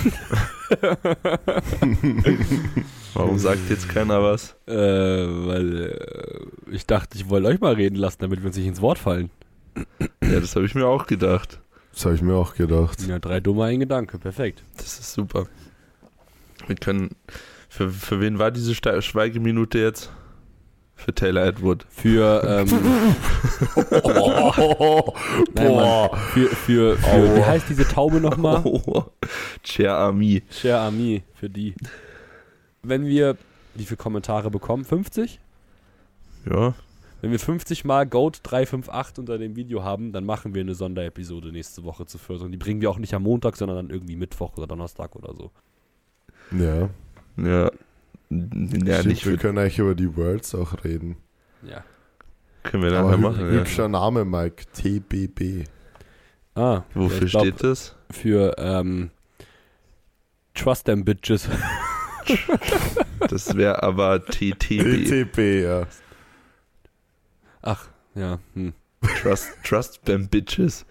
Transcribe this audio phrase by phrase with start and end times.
[3.14, 4.56] Warum sagt jetzt keiner was?
[4.66, 8.66] Äh, weil äh, ich dachte, ich wollte euch mal reden lassen, damit wir uns nicht
[8.66, 9.30] ins Wort fallen.
[10.22, 11.60] Ja, das habe ich mir auch gedacht.
[11.92, 13.02] Das habe ich mir auch gedacht.
[13.06, 14.18] Ja, drei dumme, ein Gedanke.
[14.18, 14.62] Perfekt.
[14.76, 15.46] Das ist super.
[16.66, 17.10] Wir können.
[17.68, 20.10] Für, für wen war diese Schweigeminute jetzt?
[21.04, 21.86] Für Taylor Edward.
[21.88, 22.68] Für, ähm,
[25.54, 27.36] nein, Mann, für, für, für Aua.
[27.36, 28.62] wie heißt diese Taube nochmal?
[28.64, 29.04] Oh,
[29.64, 30.42] Cher Ami.
[30.50, 31.74] Cher Ami, für die.
[32.82, 33.36] Wenn wir,
[33.74, 34.84] wie viele Kommentare bekommen?
[34.84, 35.40] 50?
[36.50, 36.74] Ja.
[37.22, 41.52] Wenn wir 50 mal Goat 358 unter dem Video haben, dann machen wir eine Sonderepisode
[41.52, 42.18] nächste Woche zu.
[42.28, 45.34] Und die bringen wir auch nicht am Montag, sondern dann irgendwie Mittwoch oder Donnerstag oder
[45.34, 45.50] so.
[46.52, 46.88] Ja.
[47.36, 47.70] Ja.
[48.30, 48.38] Ja,
[49.00, 51.16] Stimmt, nicht wir können eigentlich über die Worlds auch reden.
[51.62, 51.84] Ja.
[52.62, 53.40] können wir nachher hü machen.
[53.40, 53.52] Ja.
[53.60, 54.64] hübscher Name, Mike.
[54.72, 55.66] TBB.
[56.54, 57.96] Ah, Wofür glaub, steht das?
[58.10, 59.10] Für, ähm,
[60.54, 61.48] Trust them Bitches.
[63.28, 65.04] Das wäre aber TTB.
[65.04, 65.86] TTB, ja.
[67.62, 68.72] Ach, ja, hm.
[69.22, 70.86] Trust, trust them bitches.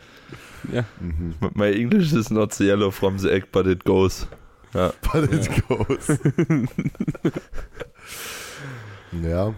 [0.71, 1.35] Ja, Mhm.
[1.53, 4.27] My English is not the yellow from the egg, but it goes.
[4.73, 4.91] Ja.
[5.13, 5.61] But it Ja.
[5.67, 6.07] goes.
[9.23, 9.47] ja.
[9.47, 9.53] Ja,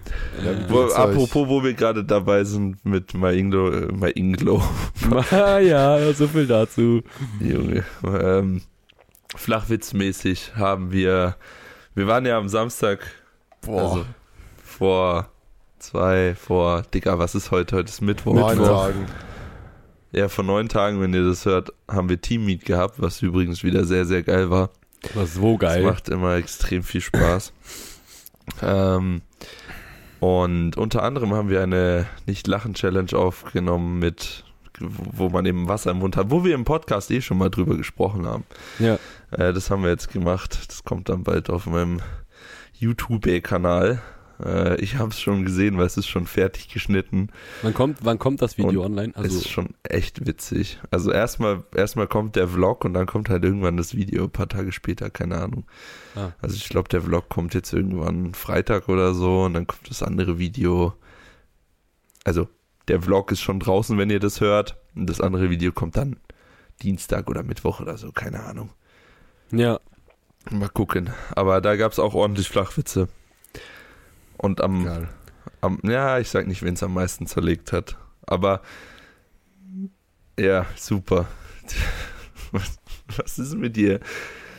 [0.70, 3.88] Wo, apropos, wo wir gerade dabei sind mit My Inglo, äh,
[5.32, 7.02] ah, ja, so viel dazu.
[7.40, 7.84] Junge.
[8.06, 8.62] Ähm,
[9.36, 11.36] flachwitzmäßig haben wir,
[11.96, 13.00] wir waren ja am Samstag,
[13.62, 13.82] Boah.
[13.82, 14.06] also
[14.64, 15.30] vor
[15.80, 17.76] zwei, vor, Digga, was ist heute?
[17.78, 18.34] Heute ist Mittwoch.
[18.34, 18.58] neun.
[18.58, 19.06] Tagen.
[20.14, 23.86] Ja, vor neun Tagen, wenn ihr das hört, haben wir Teammeet gehabt, was übrigens wieder
[23.86, 24.70] sehr, sehr geil war.
[25.14, 25.84] War so Das geil.
[25.84, 27.54] macht immer extrem viel Spaß.
[28.62, 29.22] ähm,
[30.20, 34.44] und unter anderem haben wir eine Nicht-Lachen-Challenge aufgenommen mit
[34.84, 37.78] wo man eben Wasser im Mund hat, wo wir im Podcast eh schon mal drüber
[37.78, 38.46] gesprochen haben.
[38.80, 38.98] Ja.
[39.30, 40.58] Äh, das haben wir jetzt gemacht.
[40.68, 42.02] Das kommt dann bald auf meinem
[42.74, 44.02] YouTube-Kanal.
[44.44, 47.30] Äh, ich habe es schon gesehen, weil es ist schon fertig geschnitten.
[47.62, 49.10] Wann kommt, wann kommt das Video Und online?
[49.16, 50.80] es Also, ist schon echt witzig.
[50.90, 54.50] Also erstmal erstmal kommt der Vlog und dann kommt halt irgendwann das Video, ein paar
[54.50, 55.66] Tage später, keine Ahnung.
[56.16, 56.32] Ah.
[56.42, 60.04] Also ich glaube, der Vlog kommt jetzt irgendwann Freitag oder so und dann kommt das
[60.04, 60.94] andere Video.
[62.24, 62.48] Also
[62.88, 64.78] der Vlog ist schon draußen, wenn ihr das hört.
[64.96, 66.18] Und das andere Video kommt dann
[66.82, 68.72] Dienstag oder Mittwoch oder so, keine Ahnung.
[69.52, 69.80] ja,
[70.50, 71.12] Mal gucken.
[71.36, 73.08] Aber da gab es auch ordentlich Flachwitze.
[74.42, 75.08] Und am,
[75.62, 77.98] am ja, ich sag nicht, wen es am meisten zerlegt hat.
[78.26, 78.62] Aber
[80.40, 81.28] ja, super.
[82.52, 82.80] Was,
[83.16, 84.02] was ist mit dir?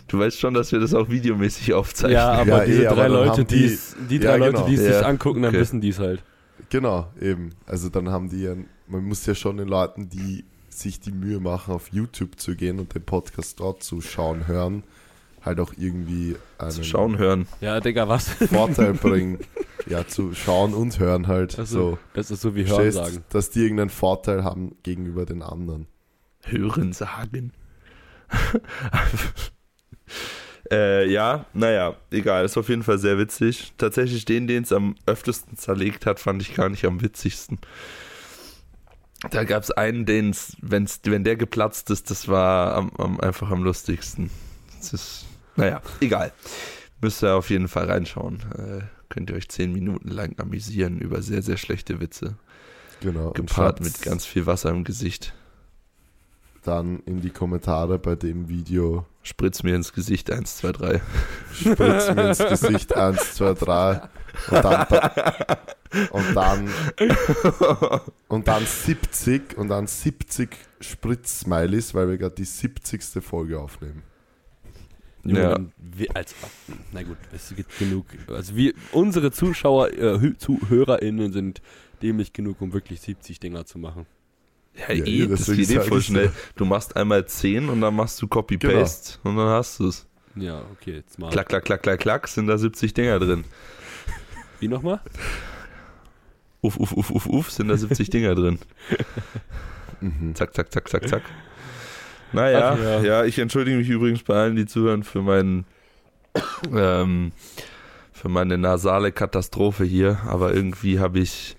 [0.09, 2.15] Du weißt schon, dass wir das auch videomäßig aufzeichnen.
[2.17, 4.37] ja, aber Ja, diese eh, aber drei dann Leute, die, die- es- die Ja, drei
[4.39, 4.67] Leute, genau.
[4.67, 5.61] die es sich Ja, angucken, dann okay.
[5.61, 6.23] wissen die es halt.
[6.71, 7.51] Genau, eben.
[7.67, 8.55] Also dann haben die ja,
[8.87, 12.79] man muss ja schon den Leuten, die sich die Mühe machen, auf YouTube zu gehen
[12.79, 14.85] und den Podcast dort zu schauen, hören,
[15.45, 17.47] halt auch irgendwie einen Zu schauen, hören.
[17.61, 18.29] Ja, Digga, was?
[18.51, 19.39] Vorteil bringen.
[19.87, 21.59] Ja, zu schauen und hören halt.
[21.59, 21.99] Also, so.
[22.15, 23.25] Das ist so wie Hören Verstehst, sagen.
[23.31, 25.87] dass die irgendeinen Vorteil haben gegenüber den anderen.
[26.45, 27.53] Hören sagen.
[30.71, 33.73] äh, ja, naja, egal, ist auf jeden Fall sehr witzig.
[33.79, 37.59] Tatsächlich den, den es am öftesten zerlegt hat, fand ich gar nicht am witzigsten.
[39.31, 43.51] Da gab es einen, den's, wenn's, wenn der geplatzt ist, das war am, am, einfach
[43.51, 44.31] am lustigsten.
[44.79, 45.27] Das ist,
[45.57, 46.33] naja, egal.
[47.01, 48.43] Müsst ihr auf jeden Fall reinschauen.
[48.57, 52.37] Äh, könnt ihr euch zehn Minuten lang amüsieren über sehr, sehr schlechte Witze.
[53.01, 53.29] Genau.
[53.29, 55.35] und Gepaart mit ganz viel Wasser im Gesicht.
[56.63, 59.05] Dann in die Kommentare bei dem Video.
[59.25, 61.01] Spritz mir ins Gesicht, 1, 2, 3.
[61.53, 64.03] Spritz mir ins Gesicht 1, 2, 3.
[64.51, 64.87] Und dann,
[66.11, 66.71] und dann,
[68.29, 73.03] und dann 70 und dann 70 Spritz-Smileys, weil wir gerade die 70.
[73.23, 74.05] Folge aufnehmen.
[75.25, 75.59] Junge, Ja.
[75.79, 76.35] wir, als,
[76.93, 78.07] na gut, es gibt genug.
[78.29, 81.63] Also wir, unsere Zuschauer, äh, ZuhörerInnen sind
[82.03, 84.07] dämlich genug, um wirklich 70 Dinger zu machen.
[84.75, 86.29] Ja, Ja, eh, das geht eh voll schnell.
[86.29, 86.35] so.
[86.57, 90.07] Du machst einmal 10 und dann machst du Copy-Paste und dann hast du es.
[90.35, 91.31] Ja, okay, jetzt mal.
[91.31, 93.45] Klack, klack, klack, klack, klack, sind da 70 Dinger drin.
[94.61, 95.01] Wie nochmal?
[96.63, 98.59] Uff, uff, uff, uff, uff, sind da 70 Dinger drin.
[100.01, 100.35] Mhm.
[100.35, 101.23] Zack, zack, zack, zack, zack.
[102.33, 103.03] Naja, Ach ja.
[103.03, 103.25] ja.
[103.25, 105.67] ich entschuldige mich übrigens bei allen, die zuhören, für meinen
[106.75, 107.33] ähm,
[108.13, 111.57] für meine nasale Katastrophe hier, aber irgendwie habe ich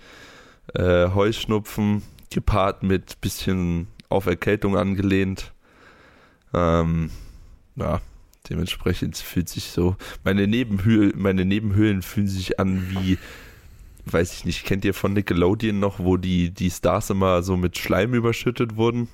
[0.75, 5.51] äh, Heuschnupfen gepaart mit bisschen auf Erkältung angelehnt.
[6.53, 7.09] Ähm,
[7.75, 8.01] ja,
[8.49, 9.95] dementsprechend fühlt sich so.
[10.23, 13.17] Meine Nebenhöhlen, meine Nebenhöhlen fühlen sich an wie,
[14.05, 17.77] weiß ich nicht, kennt ihr von Nickelodeon noch, wo die, die Stars immer so mit
[17.77, 19.09] Schleim überschüttet wurden?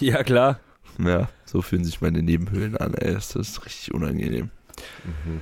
[0.00, 0.60] Ja, klar.
[0.98, 3.14] Ja, so fühlen sich meine Nebenhöhlen an, ey.
[3.14, 4.50] Das ist richtig unangenehm.
[5.04, 5.40] Mhm.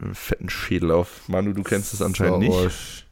[0.00, 1.28] Einen fetten Schädel auf.
[1.28, 2.54] Manu, du kennst es anscheinend nicht.
[2.54, 3.06] Arsch.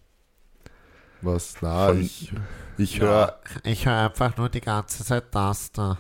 [1.23, 1.55] Was?
[1.62, 2.33] Na, Von- ich,
[2.77, 5.97] ich höre Ich höre einfach nur die ganze Zeit das da.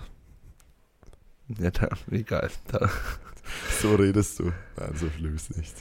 [1.58, 2.50] Ja, da, egal.
[2.68, 2.90] Da,
[3.80, 4.52] so redest du.
[4.76, 5.74] Nein, so schlimm ist nicht.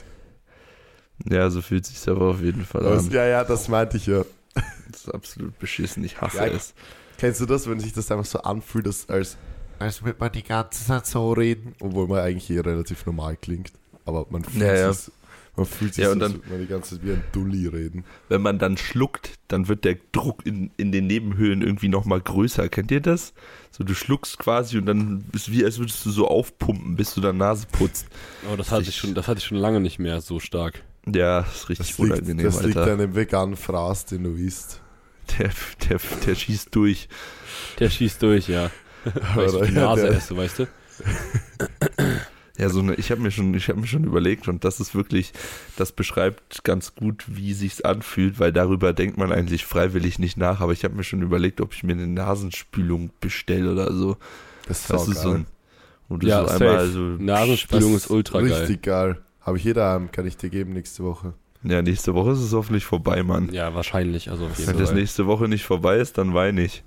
[1.24, 3.10] ja, so fühlt sich aber auf jeden Fall Was, an.
[3.10, 4.24] ja, ja, das meinte ich ja.
[4.90, 6.04] Das ist absolut beschissen.
[6.04, 6.72] Ich hasse Ja, es.
[7.18, 9.36] Kennst du das, wenn sich das einfach so anfühlt, dass, als,
[9.78, 11.74] Als würde man die ganze Zeit so reden.
[11.80, 13.72] obwohl man eigentlich eh relativ normal klingt,
[14.04, 14.92] aber man fühlt Ja, ja.
[14.92, 15.12] sich,
[15.56, 17.22] man fühlt sich Ja, so, und dann- als würde man die ganze Zeit wie ein
[17.32, 18.04] Dulli reden.
[18.28, 22.68] Wenn man dann schluckt, dann wird der Druck in, in den Nebenhöhlen irgendwie nochmal größer.
[22.68, 23.32] Kennt ihr das?
[23.70, 27.20] So, du schluckst quasi und dann ist wie, als würdest du so aufpumpen, bis du
[27.20, 28.06] deine Nase putzt.
[28.46, 30.82] Aber das hatte ich schon, das hatte ich schon lange nicht mehr so stark.
[31.06, 32.92] Ja, das ist richtig Das liegt, unangenehm, das liegt Alter.
[32.94, 34.80] an dem veganen Fraß, den du isst.
[35.38, 35.50] Der,
[35.88, 37.08] der, der schießt durch.
[37.80, 38.70] Der schießt durch, ja.
[39.34, 40.66] Weil ich die ja, Nase esse, weißt du?
[42.58, 44.94] Ja, so eine, ich habe mir schon, ich habe mir schon überlegt und das ist
[44.94, 45.32] wirklich,
[45.76, 50.60] das beschreibt ganz gut, wie sich's anfühlt, weil darüber denkt man eigentlich freiwillig nicht nach.
[50.62, 54.16] Aber ich habe mir schon überlegt, ob ich mir eine Nasenspülung bestelle oder so.
[54.66, 55.46] Das ist, Das ist so ein,
[56.08, 56.64] du Ja, so safe.
[56.64, 58.52] einmal so, Nasenspülung ist ultra geil.
[58.52, 59.18] Richtig geil.
[59.42, 61.34] Habe ich hier daheim, kann ich dir geben nächste Woche.
[61.62, 63.52] ja, nächste Woche ist es hoffentlich vorbei, Mann.
[63.52, 64.30] Ja, wahrscheinlich.
[64.30, 66.82] Also auf jeden Wenn das nächste Woche nicht vorbei ist, dann weine ich.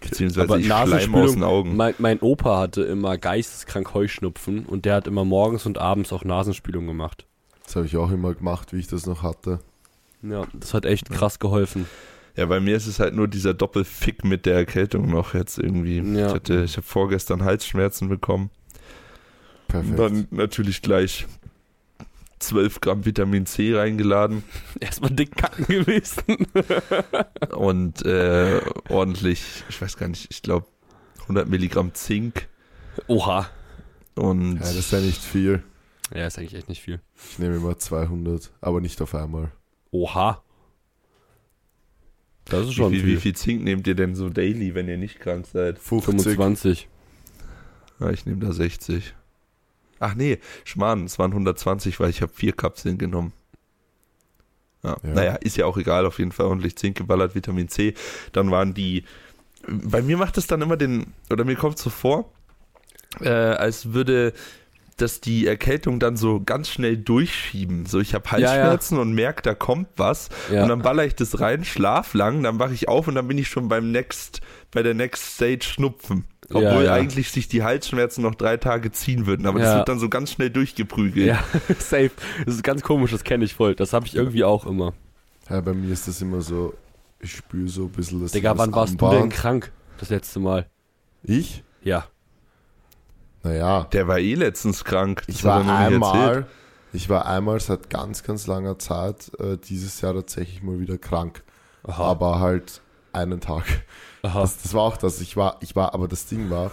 [0.00, 1.76] Beziehungsweise Aber ich schleim aus den Nasenspülung, Augen.
[1.76, 6.24] mein, mein Opa hatte immer geisteskrank Heuschnupfen und der hat immer morgens und abends auch
[6.24, 7.26] Nasenspülung gemacht.
[7.64, 9.60] Das habe ich auch immer gemacht, wie ich das noch hatte.
[10.22, 11.86] Ja, das hat echt krass geholfen.
[12.36, 15.98] Ja, bei mir ist es halt nur dieser Doppelfick mit der Erkältung noch jetzt irgendwie.
[15.98, 16.28] Ja.
[16.28, 18.50] Ich, hatte, ich habe vorgestern Halsschmerzen bekommen.
[19.68, 19.98] Perfekt.
[19.98, 21.26] Dann natürlich gleich
[22.40, 24.42] 12 Gramm Vitamin C reingeladen
[24.80, 26.46] Erstmal dick kacken gewesen.
[27.56, 30.66] und äh, ordentlich, ich weiß gar nicht, ich glaube
[31.22, 32.48] 100 Milligramm Zink
[33.06, 33.48] Oha.
[34.16, 35.62] und ja, das ist ja nicht viel.
[36.14, 37.00] Ja, ist eigentlich echt nicht viel.
[37.30, 39.52] Ich nehme immer 200, aber nicht auf einmal.
[39.92, 40.42] Oha.
[42.46, 43.16] Das ist wie, schon viel, viel.
[43.16, 45.78] wie viel Zink nehmt ihr denn so daily, wenn ihr nicht krank seid?
[45.78, 46.22] 50.
[46.22, 46.88] 25.
[48.00, 49.14] Ja, ich nehme da 60.
[50.00, 53.32] Ach nee, Schmarrn, es waren 120, weil ich habe vier Kapseln genommen.
[54.82, 54.96] Ja.
[55.02, 55.10] Ja.
[55.10, 57.94] Naja, ist ja auch egal, auf jeden Fall ordentlich Zink geballert, Vitamin C.
[58.32, 59.04] Dann waren die,
[59.68, 62.32] bei mir macht es dann immer den, oder mir kommt so vor,
[63.20, 64.32] äh, als würde
[64.96, 67.86] das die Erkältung dann so ganz schnell durchschieben.
[67.86, 68.48] So, ich habe Ja, ja.
[68.48, 70.28] Halsschmerzen und merke, da kommt was.
[70.52, 70.62] Ja.
[70.62, 73.38] Und dann baller ich das rein, schlaf lang, dann wache ich auf und dann bin
[73.38, 76.24] ich schon beim Next, bei der Next Stage Schnupfen.
[76.50, 76.92] Obwohl Ja, ja.
[76.94, 79.46] eigentlich sich die Halsschmerzen noch drei Tage ziehen würden.
[79.46, 79.76] Aber das Ja.
[79.78, 81.26] wird dann so ganz schnell durchgeprügelt.
[81.26, 81.42] Ja,
[81.78, 82.10] safe.
[82.44, 83.74] Das ist ganz komisch, das kenne ich voll.
[83.74, 84.92] Das habe ich irgendwie auch immer.
[85.48, 86.74] Ja, bei mir ist das immer so,
[87.20, 89.20] ich spüre so ein bisschen das Digga, das wann warst du Anbahn.
[89.22, 89.72] denn krank?
[89.98, 90.66] Das letzte Mal.
[91.22, 91.62] Ich?
[91.82, 92.06] Ja.
[93.42, 95.22] Naja, Der war eh letztens krank.
[95.26, 96.46] Das ich war einmal,
[96.92, 101.42] ich war einmal seit ganz, ganz langer Zeit äh, dieses Jahr tatsächlich mal wieder krank.
[101.84, 102.02] Aha.
[102.04, 102.82] Aber halt
[103.12, 103.64] einen Tag.
[104.22, 105.20] Das, das war auch das.
[105.20, 106.72] Ich war, ich war, aber das Ding war,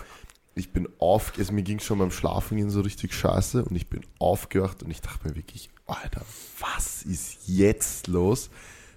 [0.58, 3.88] ich bin auf, also mir ging schon beim Schlafen gehen so richtig scheiße und ich
[3.88, 6.22] bin aufgewacht und ich dachte mir wirklich, Alter,
[6.60, 8.50] was ist jetzt los?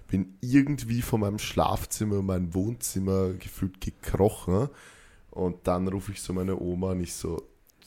[0.09, 4.69] Bin irgendwie von meinem Schlafzimmer in mein Wohnzimmer gefühlt gekrochen
[5.29, 7.41] und dann rufe ich so meine Oma und ich so,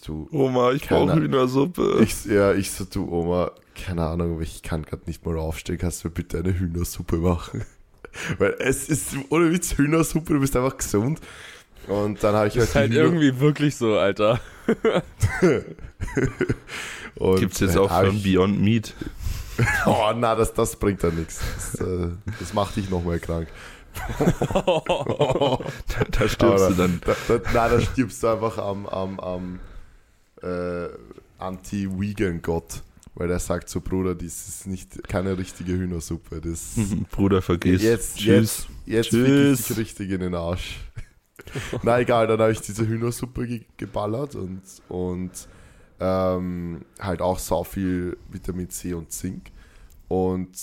[0.07, 2.00] du, Oma, ich brauche Hühnersuppe.
[2.03, 5.79] ich, ja, ich so, du Oma, keine Ahnung, aber ich kann gerade nicht mal aufstehen,
[5.79, 7.65] kannst du mir bitte eine Hühnersuppe machen?
[8.38, 11.21] Weil es ist, ohne Witz, Hühnersuppe, du bist einfach gesund.
[11.88, 14.40] Und dann habe ich Das ist halt, halt Hühner- irgendwie wirklich so, Alter.
[17.16, 18.94] und Gibt's jetzt auch ich- Beyond Meat.
[19.87, 21.38] Oh, na, das, das bringt dann nichts.
[21.54, 22.09] Das, äh,
[22.40, 23.47] das macht dich nochmal krank.
[24.40, 24.64] Da,
[26.11, 27.00] da stirbst Aber du dann.
[27.06, 29.61] Da, da, nein, da stirbst du einfach am, am, am
[30.42, 30.88] äh,
[31.38, 32.83] Anti-Vegan-Gott.
[33.16, 36.40] Weil der sagt so, Bruder, das ist nicht keine richtige Hühnersuppe.
[36.40, 36.75] Das,
[37.11, 37.83] Bruder, vergiss.
[37.83, 38.26] Jetzt, Tschüss.
[38.26, 39.71] jetzt, jetzt Tschüss.
[39.71, 40.80] ich richtig in den Arsch.
[41.83, 45.30] Na egal, dann habe ich diese Hühnersuppe ge geballert und, und
[46.00, 49.52] ähm, halt auch so viel Vitamin C und Zink.
[50.09, 50.56] Und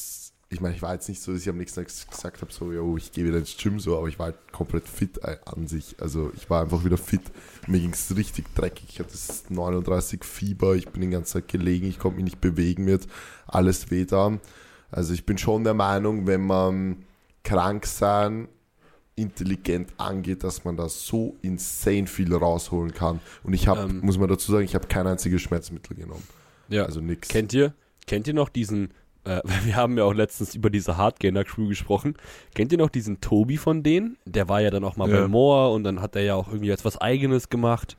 [0.52, 2.74] ich meine, ich war jetzt nicht so, dass ich am nächsten Tag gesagt habe, so,
[2.74, 5.68] yo, ich gehe wieder ins Gym, so, aber ich war halt komplett fit äh, an
[5.68, 5.96] sich.
[6.00, 7.22] Also ich war einfach wieder fit.
[7.68, 8.86] Mir ging es richtig dreckig.
[8.90, 12.42] Ich hatte das 39 Fieber, ich bin die ganze Zeit gelegen, ich konnte mich nicht
[12.42, 13.08] bewegen, mir hat
[13.48, 14.38] alles weh da.
[14.92, 17.06] Also ich bin schon der Meinung, wenn man
[17.44, 18.50] krank sein
[19.16, 23.20] intelligent angeht, dass man da so insane viel rausholen kann.
[23.44, 24.00] Und ich habe, Ähm.
[24.02, 26.24] muss man dazu sagen, ich habe kein einziges Schmerzmittel genommen.
[26.70, 26.86] Ja.
[26.86, 27.30] Also nix.
[27.30, 27.74] Kennt ihr,
[28.08, 28.90] kennt ihr noch diesen
[29.26, 32.16] äh, wir haben ja auch letztens über diese Hardgainer-Crew gesprochen.
[32.56, 34.18] Kennt ihr noch diesen Tobi von denen?
[34.26, 35.22] Der war ja dann auch mal Ja.
[35.22, 37.98] bei Moore und dann hat er ja auch irgendwie jetzt was Eigenes gemacht.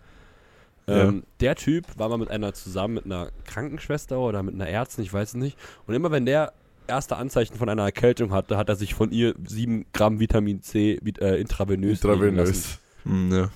[0.88, 1.04] Ja.
[1.04, 5.04] Ähm, Der Typ war mal mit einer zusammen, mit einer Krankenschwester oder mit einer Ärztin,
[5.04, 5.56] ich weiß es nicht.
[5.86, 6.52] Und immer wenn der
[6.88, 10.94] erste Anzeichen von einer Erkältung hatte, hat er sich von ihr 7 Gramm Vitamin C
[11.20, 12.02] äh, intravenös.
[12.02, 12.78] Intravenös.
[13.04, 13.50] Hm, ja.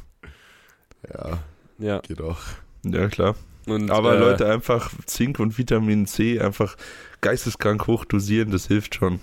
[1.12, 1.38] Ja,
[1.78, 1.99] Ja.
[2.00, 2.38] geht auch.
[2.85, 3.35] ja, klar.
[3.66, 6.76] Und, Aber äh, Leute, einfach Zink und Vitamin C einfach
[7.20, 9.20] geisteskrank hoch dosieren, das hilft schon.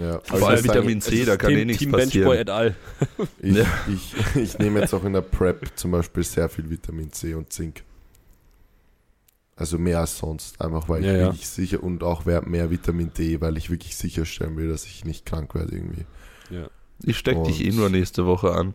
[0.00, 2.28] Ja, Vor ich allem Vitamin C, da kann Team, eh nichts Team passieren.
[2.28, 2.74] Benchboy et al.
[3.42, 3.66] Ich, Ja.
[3.92, 7.52] ich, ich nehme jetzt auch in der Prep zum Beispiel sehr viel Vitamin C und
[7.52, 7.82] Zink.
[9.54, 11.24] Also mehr als sonst, einfach weil Ja, ich ja.
[11.26, 15.04] wirklich sicher und auch mehr, mehr Vitamin D, weil ich wirklich sicherstellen will, dass ich
[15.04, 16.06] nicht krank werde irgendwie.
[16.50, 16.68] Ja.
[17.04, 18.74] Ich steck dich eh nur nächste Woche an.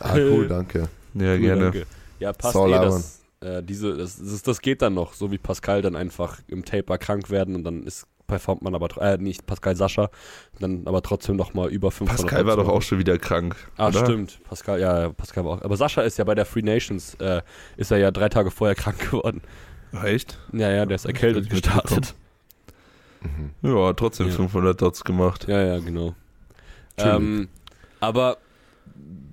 [0.00, 0.88] Ah, cool, danke.
[1.14, 1.62] Ja, Cool, gerne.
[1.64, 1.86] danke.
[2.18, 2.86] Ja, passt Soll eh, aber.
[2.86, 6.64] das, äh, diese, das, das, das geht dann noch, so wie Pascal dann einfach im
[6.64, 10.10] Taper krank werden und dann ist, performt man aber, äh, nicht Pascal, Sascha,
[10.58, 13.56] dann aber trotzdem nochmal über 500 Pascal war doch auch schon wieder krank.
[13.76, 14.04] Ah, oder?
[14.04, 14.40] stimmt.
[14.44, 15.62] Pascal, ja, Pascal war auch.
[15.62, 17.42] Aber Sascha ist ja bei der Free Nations, äh,
[17.76, 19.42] ist er ja drei Tage vorher krank geworden.
[20.02, 20.38] Echt?
[20.52, 22.14] Ja, ja, der ist erkältet gestartet.
[23.20, 23.50] Mhm.
[23.62, 24.34] Ja, trotzdem Ja.
[24.34, 25.46] 500 Dots gemacht.
[25.48, 26.14] Ja, ja, genau.
[26.98, 27.48] Ähm,
[28.00, 28.38] aber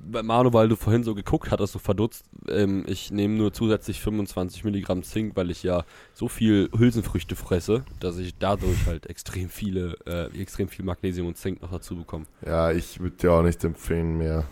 [0.06, 4.02] bei Manu, weil du vorhin so geguckt hattest, so verdutzt, ähm, ich nehme nur zusätzlich
[4.02, 9.50] 25 Milligramm Zink, weil ich ja so viel Hülsenfrüchte fresse, dass ich dadurch halt extrem
[9.50, 12.26] viele, äh, extrem viel Magnesium und Zink noch dazu bekomme.
[12.46, 14.46] Ja, ich würde dir auch nicht empfehlen, mehr,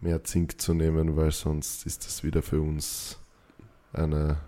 [0.00, 3.18] mehr Zink zu nehmen, weil sonst ist das wieder für uns
[3.92, 4.38] eine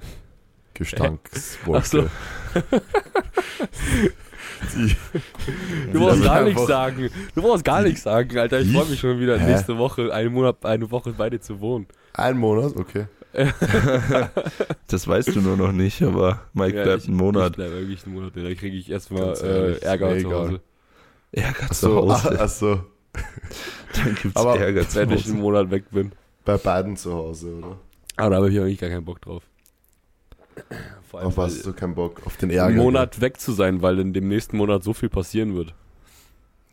[0.74, 1.86] Gestankswolke.
[1.86, 2.10] So.
[4.76, 4.96] Die,
[5.92, 7.10] Du brauchst gar nichts sagen.
[7.34, 8.60] Du brauchst gar nichts sagen, Alter.
[8.60, 8.76] Ich Ich?
[8.76, 9.50] freue mich schon wieder Hä?
[9.52, 11.86] nächste Woche, einen Monat, eine Woche bei dir zu wohnen.
[12.14, 13.06] Ein Monat, okay.
[14.88, 17.50] Das weißt du nur noch nicht, aber Mike Ja, bleibt ich, einen Monat.
[17.50, 18.32] Ich bleib wirklich einen Monat.
[18.36, 20.60] Da kriege ich erstmal äh, Ärger zu Hause.
[21.32, 22.40] Ärger zu Achso, Hause.
[22.40, 22.80] achso,
[23.94, 25.32] Dann gibt's Aber Ärger zu Wenn ich Hause.
[25.32, 26.12] einen Monat weg bin.
[26.44, 27.76] bei beiden zu Hause, oder?
[28.16, 29.42] Aber da habe ich eigentlich gar keinen Bock drauf.
[31.10, 32.22] Vor allem, Auf was hast du keinen Bock?
[32.24, 32.66] Auf den Ärger?
[32.68, 35.74] einen Monat weg zu sein, weil in dem nächsten Monat so viel passieren wird.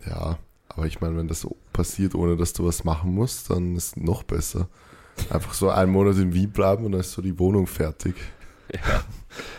[0.05, 0.37] Ja,
[0.69, 3.97] aber ich meine, wenn das so passiert, ohne dass du was machen musst, dann ist
[3.97, 4.69] es noch besser.
[5.31, 8.15] Einfach so einen Monat in Wien bleiben und dann ist so die Wohnung fertig.
[8.73, 9.03] Ja,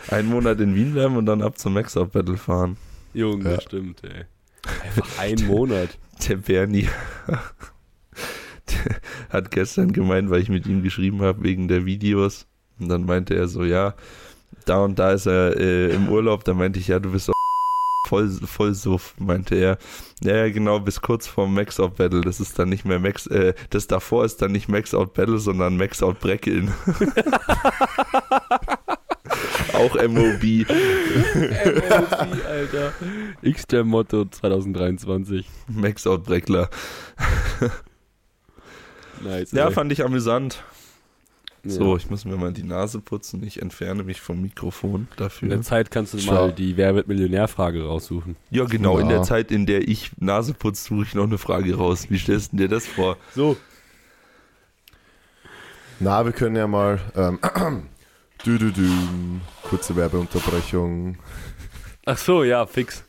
[0.15, 2.77] Einen Monat in Wien bleiben und dann ab zum Max-Out Battle fahren.
[3.13, 3.55] Junge, Ja.
[3.55, 4.25] das stimmt, ey.
[4.83, 5.97] Einfach einen Monat.
[6.27, 6.87] Der Bernie
[7.27, 8.95] der
[9.29, 12.45] hat gestern gemeint, weil ich mit ihm geschrieben habe wegen der Videos.
[12.79, 13.93] Und dann meinte er so, ja,
[14.65, 16.43] da und da ist er äh, im Urlaub.
[16.43, 17.33] Da meinte ich, ja, du bist doch
[18.07, 19.77] voll, voll suff, meinte er.
[20.21, 22.21] Ja, ja, genau, bis kurz vorm Max-Out Battle.
[22.21, 25.77] Das ist dann nicht mehr Max, äh, das davor ist dann nicht Max-Out Battle, sondern
[25.77, 26.73] Max-Out Breckeln.
[29.73, 30.43] Auch MOB.
[30.67, 32.93] MOC, Alter.
[33.41, 35.45] X-Jam-Motto 2023.
[35.67, 36.69] Max-Out Breckler.
[39.21, 39.51] Nice.
[39.51, 39.73] Ja, ey.
[39.73, 40.63] fand ich amüsant.
[41.63, 41.71] Ja.
[41.71, 43.43] So, ich muss mir mal die Nase putzen.
[43.43, 45.49] Ich entferne mich vom Mikrofon In dafür.
[45.49, 46.33] der Zeit kannst du Schau.
[46.33, 48.35] mal die Wer wird Millionär-Frage raussuchen.
[48.49, 48.97] Ja, genau.
[48.97, 49.17] In Ja.
[49.17, 52.09] der Zeit, in der ich Nase putze, suche ich noch eine Frage raus.
[52.09, 53.17] Wie stellst du dir das vor?
[53.35, 53.57] So.
[55.99, 56.99] Na, wir können ja mal.
[57.15, 57.39] Ähm,
[58.45, 58.89] dü -dü -dü,
[59.63, 61.17] kurze Werbeunterbrechung.
[62.05, 63.03] Ach so, ja, fix.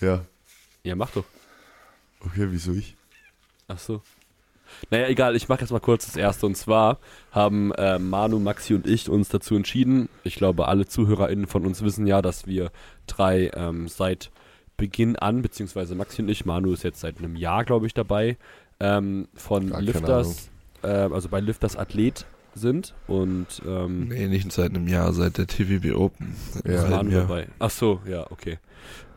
[0.00, 0.24] Ja,
[0.84, 1.24] Ja, mach doch.
[2.24, 2.94] okay, wieso ich?
[3.68, 4.00] Ach so.
[4.90, 6.46] Naja, egal, ich mache jetzt mal kurz das erste.
[6.46, 6.98] Und zwar
[7.32, 11.82] haben äh, Manu, Maxi und ich uns dazu entschieden, ich glaube, alle ZuhörerInnen von uns
[11.82, 12.70] wissen ja, dass wir
[13.06, 14.30] drei ähm, seit
[14.76, 18.38] Beginn an, beziehungsweise Maxi und ich, Manu ist jetzt seit einem Jahr, glaube ich, dabei,
[18.80, 20.50] ähm, von Gar Lifters,
[20.82, 22.94] äh, also bei Lifters Athlet sind.
[23.06, 26.34] Und ähm, Nee, nicht seit einem Jahr, seit der TVB Open.
[26.64, 26.88] Ja.
[26.88, 27.22] Manu Jahr.
[27.22, 27.48] dabei.
[27.58, 28.58] Ach so, ja, okay.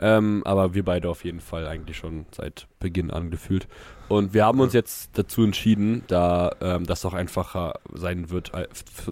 [0.01, 3.67] Ähm, aber wir beide auf jeden Fall eigentlich schon seit Beginn an gefühlt.
[4.09, 8.67] Und wir haben uns jetzt dazu entschieden, da ähm, das auch einfacher sein wird äh,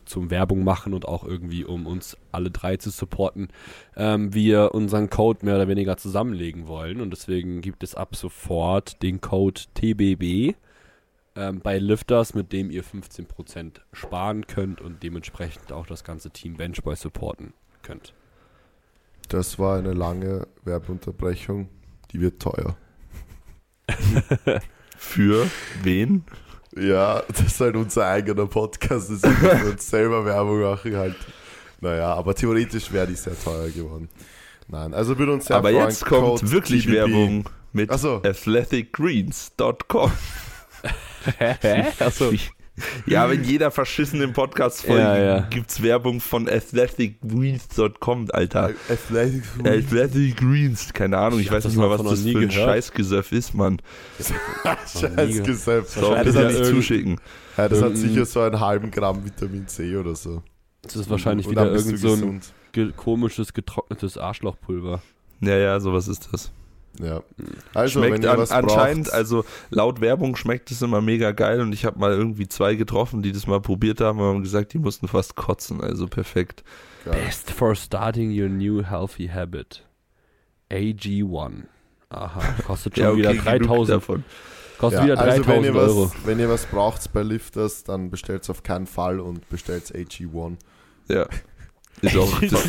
[0.05, 3.47] zum Werbung machen und auch irgendwie, um uns alle drei zu supporten,
[3.95, 7.01] ähm, wir unseren Code mehr oder weniger zusammenlegen wollen.
[7.01, 10.55] Und deswegen gibt es ab sofort den Code TBB
[11.35, 16.57] ähm, bei Lifters, mit dem ihr 15% sparen könnt und dementsprechend auch das ganze Team
[16.57, 18.13] Benchboy supporten könnt.
[19.29, 21.69] Das war eine lange Werbeunterbrechung.
[22.11, 22.75] Die wird teuer.
[25.01, 25.49] Für
[25.81, 26.23] wen?
[26.77, 29.09] Ja, das ist halt unser eigener Podcast.
[29.09, 31.15] Das ist für uns selber Werbung machen halt.
[31.81, 34.09] Naja, aber theoretisch wäre die sehr teuer geworden.
[34.67, 36.93] Nein, also würde uns sehr Aber freuen, jetzt kommt Code wirklich TBB.
[36.93, 38.21] Werbung mit so.
[38.23, 40.11] athleticgreens.com.
[41.37, 41.85] Hä?
[41.99, 42.31] Achso.
[43.05, 45.39] Ja, aber in jeder verschissenen Podcast-Folge Ja, ja.
[45.49, 48.71] gibt's Werbung von athleticgreens.com, Alter.
[48.89, 52.39] Athletic Athletic Greens, keine Ahnung, ich, Ich weiß das nicht mal, noch was das für
[52.39, 52.51] ein.
[52.51, 53.81] Scheißgesöff ist, Mann.
[54.19, 55.95] Scheiß Gesetz.
[55.95, 57.21] Doch, Wahrscheinlich bitte ja nicht zuschicken.
[57.57, 60.41] Ja, das hat sicher so einen halben Gramm Vitamin C oder so.
[60.81, 62.53] Das ist wahrscheinlich wieder irgend so ein gesund.
[62.71, 65.01] ge komisches, getrocknetes Arschlochpulver.
[65.41, 66.51] Ja, ja, sowas ist das.
[66.99, 67.21] Ja.
[67.73, 71.31] Also, wenn schmeckt ihr an, was anscheinend, braucht, also laut Werbung schmeckt es immer mega
[71.31, 74.43] geil und ich habe mal irgendwie zwei getroffen, die das mal probiert haben und haben
[74.43, 76.63] gesagt, die mussten fast kotzen, also perfekt.
[77.05, 77.13] geil.
[77.25, 79.83] Best for starting your new healthy habit.
[80.69, 81.63] AG1.
[82.09, 83.89] Aha, kostet schon wieder genug 3000.
[83.89, 84.23] davon.
[84.77, 86.05] Kostet Ja, wieder also 3000 wenn ihr, Euro.
[86.05, 89.85] was, wenn ihr was braucht bei Lifters, dann bestellt es auf keinen Fall und bestellt
[89.95, 90.57] AG1
[91.07, 91.25] Ja.
[92.01, 92.65] Ist auch das,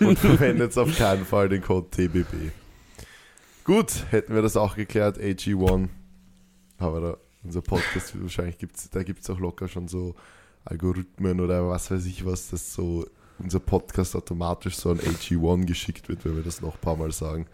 [0.00, 2.50] und verwendet auf keinen Fall den Code TBB.
[3.66, 5.88] Gut, hätten wir das auch geklärt, AG1.
[6.78, 10.14] Aber da, unser Podcast, wahrscheinlich gibt's, da gibt es auch locker schon so
[10.64, 13.06] Algorithmen oder was weiß ich was, dass so
[13.38, 17.10] unser Podcast automatisch so an AG1 geschickt wird, wenn wir das noch ein paar Mal
[17.12, 17.46] sagen.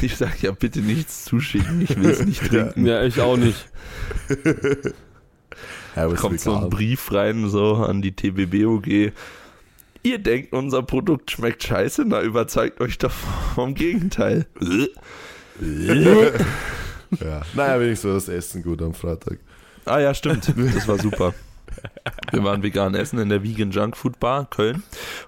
[0.00, 2.64] ich sag ja bitte nichts zuschicken, ich will es nicht Ja.
[2.64, 2.86] trinken.
[2.86, 3.68] Ja, ich auch nicht.
[5.94, 6.70] Ja, Kommt so ein.
[6.70, 9.12] Brief rein, so an die TBBOG.
[10.02, 12.04] Ihr denkt, unser Produkt schmeckt scheiße?
[12.06, 14.46] Na, überzeugt euch doch vom Gegenteil.
[15.60, 16.30] ja.
[17.54, 19.38] Naja, wenigstens das Essen gut am Freitag.
[19.84, 20.50] Ah ja, stimmt.
[20.74, 21.34] Das war super.
[22.30, 24.82] Wir waren vegan essen in der Vegan Junk Food Bar Köln,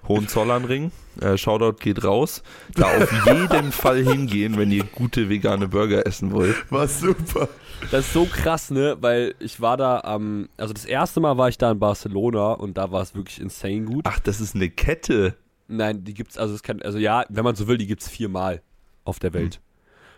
[0.07, 0.91] Hohenzollernring.
[1.21, 2.43] Äh, Shoutout geht raus.
[2.73, 6.55] Da auf jeden Fall hingehen, wenn ihr gute vegane Burger essen wollt.
[6.71, 7.47] War super.
[7.91, 8.97] Das ist so krass, ne?
[8.99, 10.49] Weil ich war da am.
[10.57, 13.83] also das erste Mal war ich da in Barcelona und da war es wirklich insane
[13.83, 14.05] gut.
[14.07, 15.35] Ach, das ist eine Kette.
[15.67, 18.61] Nein, die gibt's, also es kann, also ja, wenn man so will, die gibt's viermal
[19.03, 19.59] auf der Welt.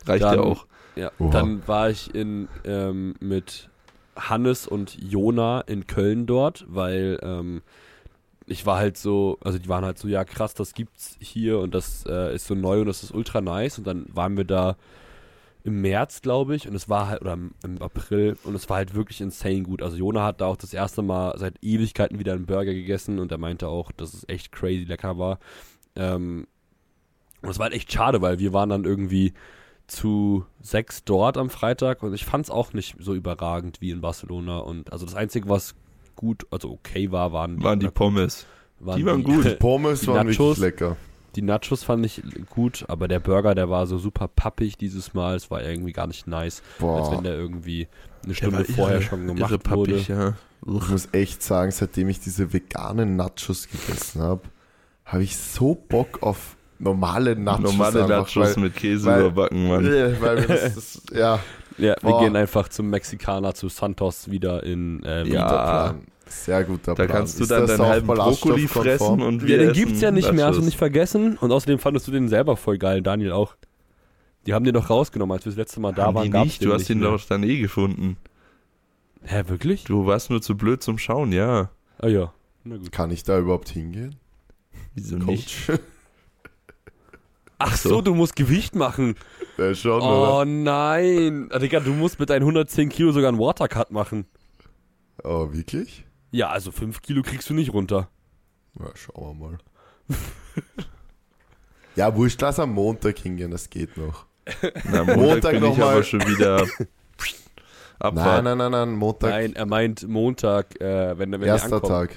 [0.08, 0.66] Reicht Dann- ja auch.
[0.96, 1.12] Ja.
[1.20, 1.30] Oha.
[1.30, 3.70] Dann war ich in ähm, mit
[4.16, 7.62] Hannes und Jona in Köln dort, weil ähm,
[8.48, 11.76] ich war halt so, also die waren halt so, ja krass, das gibt's hier und
[11.76, 13.78] das äh, ist so neu und das ist ultra nice.
[13.78, 14.76] Und dann waren wir da
[15.64, 18.78] im März, glaube ich, und es war halt, oder im, im April, und es war
[18.78, 19.84] halt wirklich insane gut.
[19.84, 23.32] Also Jona hat da auch das erste Mal seit Ewigkeiten wieder einen Burger gegessen und
[23.34, 25.40] er meinte auch, dass es echt crazy lecker war.
[25.98, 26.48] Ähm,
[27.42, 29.34] und es war halt echt schade, weil wir waren dann irgendwie
[29.88, 34.02] zu sechs dort am Freitag und ich fand es auch nicht so überragend wie in
[34.02, 34.60] Barcelona.
[34.60, 35.76] Und also das Einzige, was
[36.16, 38.46] gut, also okay war, waren Waren die Pommes.
[38.80, 39.60] waren die waren gut.
[39.60, 40.40] Pommes Die waren Nachos.
[40.40, 40.98] wirklich lecker.
[41.36, 45.36] Die Nachos fand ich gut, aber der Burger, der war so super pappig dieses Mal.
[45.36, 47.12] Es war irgendwie gar nicht nice, als Boah.
[47.12, 47.88] wenn der irgendwie
[48.26, 49.92] eine Stunde vorher irre- schon irre gemacht wurde.
[49.94, 50.34] pappig, ja.
[50.66, 54.42] Ich muss echt sagen, seitdem ich diese veganen Nachos gegessen habe,
[55.06, 57.64] habe ich so Bock auf normale Nachos.
[57.64, 59.86] Normale Nachos weil, mit Käse weil- überbacken, Mann.
[59.86, 61.40] Weil wir das, das, ja,
[61.78, 65.24] Ja, wir gehen einfach zum Mexikaner, zu Santos wieder in äh, Ja.
[65.26, 65.32] Wien.
[65.34, 66.02] guter Plan.
[66.30, 67.08] Sehr guter Da Plan.
[67.08, 70.12] kannst du Ist dann deinen halben Brokkoli fressen und Ja, wir den essen gibt's ja
[70.12, 71.38] nicht mehr, hast du nicht vergessen.
[71.38, 73.56] Und außerdem fandest du den selber voll geil, Daniel auch.
[74.46, 76.24] Die haben den doch rausgenommen, als wir das letzte Mal da Haben waren.
[76.26, 77.12] die gab's nicht, den du hast ihn mehr.
[77.12, 78.18] doch dann eh gefunden.
[79.24, 79.84] Hä, wirklich?
[79.86, 81.70] Du warst nur zu blöd zum Schauen, ja.
[82.00, 82.34] Ah ja.
[82.64, 82.92] Na gut.
[82.92, 84.16] Kann ich da überhaupt hingehen?
[84.96, 85.54] Wieso nicht?
[87.60, 87.90] Ach so.
[87.90, 89.16] so, du musst Gewicht machen.
[89.58, 90.46] Ja, schon, Oh oder?
[90.46, 91.50] nein.
[91.60, 94.26] Digga, du musst mit deinen 110 Kilo sogar einen Watercut machen.
[95.24, 96.06] Oh, wirklich?
[96.32, 98.10] Ja, also 5 Kilo kriegst du nicht runter.
[98.80, 99.58] Ja, schauen wir mal.
[101.96, 104.26] ja, wurscht, lass am Montag hingehen, das geht noch.
[104.92, 106.58] Na, Montag, Montag bin noch ich mal- aber schon wieder
[108.00, 108.44] Nein, Abfahrt.
[108.44, 111.82] nein, nein, nein, Montag, Nein, er meint Montag, äh, wenn, wenn erster.
[111.82, 112.12] Tag.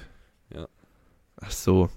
[1.42, 1.88] Ach so.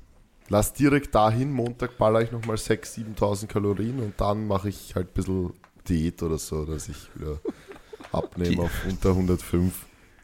[0.53, 5.07] Lass direkt dahin, Montag baller ich nochmal 6.000, 7.000 Kalorien und dann mache ich halt
[5.07, 5.53] ein bisschen
[5.89, 7.39] Diät oder so, dass ich wieder
[8.11, 9.73] abnehme Die- auf unter 105.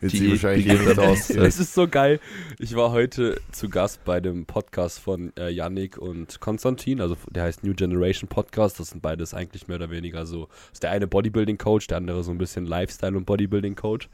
[0.02, 1.42] Wird sich Diät wahrscheinlich am ausgehen.
[1.42, 2.20] Es ist so geil.
[2.60, 7.46] Ich war heute zu Gast bei dem Podcast von äh, Yannick und Konstantin, also der
[7.46, 8.80] heißt New Generation Podcast.
[8.80, 10.48] Das sind beides eigentlich mehr oder weniger so.
[10.72, 14.10] Ist der eine Bodybuilding Coach, der andere so ein bisschen Lifestyle und Bodybuilding Coach.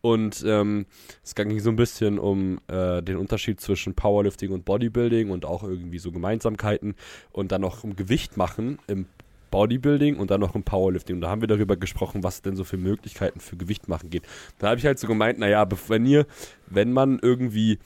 [0.00, 0.86] Und ähm,
[1.24, 5.64] es ging so ein bisschen um äh, den Unterschied zwischen Powerlifting und Bodybuilding und auch
[5.64, 6.94] irgendwie so Gemeinsamkeiten
[7.32, 9.06] und dann noch um Gewicht machen im
[9.50, 11.16] Bodybuilding und dann noch im Powerlifting.
[11.16, 14.22] Und da haben wir darüber gesprochen, was denn so für Möglichkeiten für Gewicht machen geht.
[14.58, 16.26] Da habe ich halt so gemeint, naja, wenn ihr,
[16.66, 17.78] wenn man irgendwie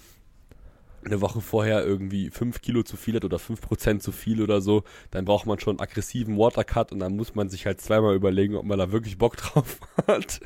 [1.05, 4.85] eine Woche vorher irgendwie 5 Kilo zu viel hat oder 5% zu viel oder so,
[5.11, 8.55] dann braucht man schon einen aggressiven Watercut und dann muss man sich halt zweimal überlegen,
[8.55, 10.40] ob man da wirklich Bock drauf hat.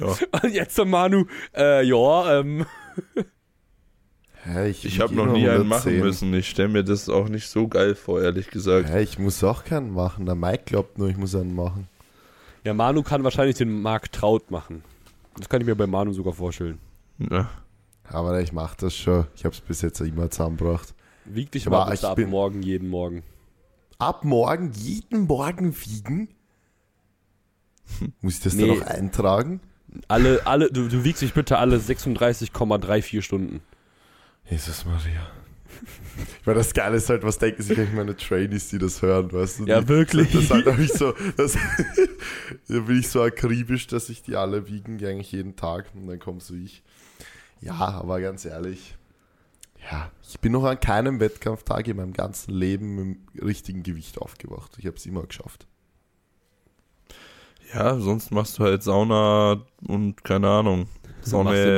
[0.00, 0.16] Ja.
[0.42, 2.66] Und jetzt der Manu, äh, ja, ähm,
[4.44, 6.00] Hä, ich Ich habe noch nie einen machen 110.
[6.00, 6.34] müssen.
[6.34, 8.88] Ich stelle mir das auch nicht so geil vor, ehrlich gesagt.
[8.88, 10.24] Hä, ich muss auch keinen machen.
[10.26, 11.88] Der Mike glaubt nur, ich muss einen machen.
[12.64, 14.82] ja, Manu kann wahrscheinlich den Mark Traut machen.
[15.36, 16.78] Das kann ich mir bei Manu sogar vorstellen.
[17.18, 17.50] Ja.
[18.08, 19.26] Aber ich mache das schon.
[19.34, 20.94] Ich habe es bis jetzt immer zusammengebracht.
[21.24, 23.24] Wieg dich Aber mal bitte ich ab bin- morgen, jeden Morgen.
[23.98, 26.28] Ab morgen, jeden Morgen wiegen?
[28.20, 28.68] Muss ich das Nee.
[28.68, 29.60] dann noch eintragen?
[30.08, 33.60] Alle, alle, du, du wiegst dich bitte alle 36,34 Stunden.
[34.48, 35.26] Jesus Maria.
[36.44, 39.60] Weil das Geile ist halt, was denken sich eigentlich meine Trainees, die das hören, weißt
[39.60, 39.66] du?
[39.66, 40.32] Ja, die, wirklich.
[40.32, 41.54] Das halt ich so, das,
[42.68, 45.86] da bin ich so akribisch, dass ich die alle wiegen, die eigentlich jeden Tag.
[45.94, 46.82] Und dann komm so ich.
[47.60, 48.94] Ja, aber ganz ehrlich,
[49.90, 54.18] ja, ich bin noch an keinem Wettkampftag in meinem ganzen Leben mit dem richtigen Gewicht
[54.18, 54.72] aufgewacht.
[54.78, 55.66] Ich habe es immer geschafft.
[57.74, 60.88] Ja, sonst machst du halt Sauna und keine Ahnung.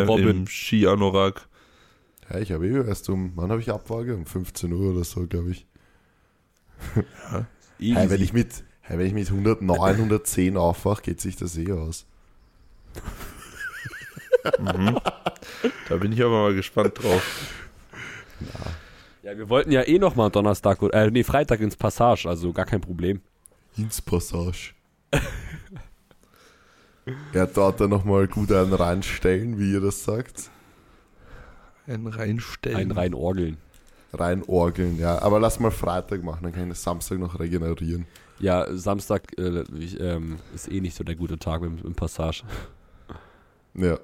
[0.07, 0.29] Robin.
[0.29, 1.49] im Ski-Anorak.
[2.31, 4.15] Ja, ich habe eh erst um, wann habe ich Abwaage?
[4.15, 5.67] Um 15 Uhr oder so, glaube ich.
[7.79, 7.95] Easy.
[7.95, 11.73] Hey, wenn ich mit, hey, wenn ich mit 109, 110 aufwache, geht sich das eh
[11.73, 12.07] aus.
[14.59, 14.99] Mhm.
[15.89, 17.53] Da bin ich aber mal gespannt drauf.
[19.23, 22.67] ja, wir wollten ja eh nochmal Donnerstag oder, äh, nee, Freitag ins Passage, also gar
[22.67, 23.21] kein Problem.
[23.77, 24.75] Ins Passage.
[27.33, 30.51] ja, dort dann nochmal gut einen reinstellen, wie ihr das sagt.
[31.87, 32.77] Ein reinstellen.
[32.77, 33.57] Ein rein orgeln.
[34.13, 35.21] Reinorgeln, ja.
[35.21, 38.07] Aber lass mal Freitag machen, dann kann ich das Samstag noch regenerieren.
[38.39, 42.45] Ja, Samstag äh, ich, ähm, ist eh nicht so der gute Tag im, im Passage.
[43.75, 43.99] Ja.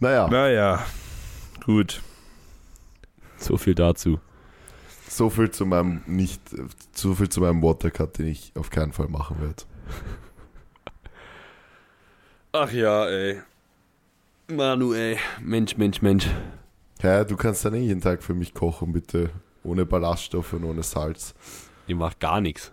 [0.00, 0.84] naja, Naja,
[1.64, 2.02] gut.
[3.36, 4.18] So viel dazu.
[5.08, 6.40] so viel zu meinem nicht,
[6.92, 9.62] so viel zu meinem Watercut, den ich auf keinen Fall machen werde.
[12.56, 13.40] Ach ja, ey.
[14.48, 15.16] Manu, ey.
[15.42, 16.28] Mensch, Mensch, Mensch.
[17.02, 19.30] Ja, du kannst dann eh jeden Tag für mich kochen, bitte.
[19.64, 21.34] Ohne Ballaststoffe und ohne Salz.
[21.88, 22.70] Ihr macht gar nichts.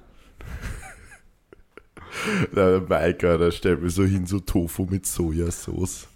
[2.55, 6.07] Der Mike, der stellt mir so hin, so Tofu mit Sojasauce.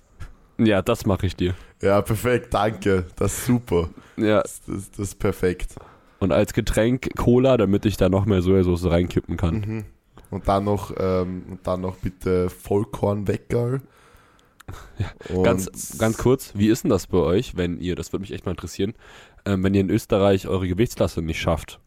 [0.59, 1.55] Ja, das mache ich dir.
[1.81, 3.05] Ja, perfekt, danke.
[3.15, 3.89] Das ist super.
[4.17, 5.75] Ja, Das, das, das ist perfekt.
[6.19, 9.55] und als Getränk Cola, damit ich da noch mehr Sojasauce reinkippen kann.
[9.55, 9.85] Mhm.
[10.31, 13.81] Und dann noch, ähm, und dann noch bitte Vollkornweckerl.
[15.29, 18.31] Und Ganz, ganz kurz, wie ist denn das bei euch, wenn ihr, das würde mich
[18.31, 18.95] echt mal interessieren,
[19.45, 21.79] ähm, wenn ihr in Österreich eure Gewichtsklasse nicht schafft?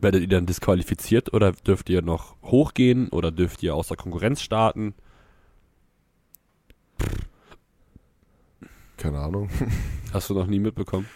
[0.00, 4.94] Werdet ihr dann disqualifiziert oder dürft ihr noch hochgehen oder dürft ihr außer Konkurrenz starten?
[8.96, 9.50] Keine Ahnung.
[10.12, 11.08] Hast du noch nie mitbekommen?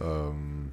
[0.00, 0.72] Ähm,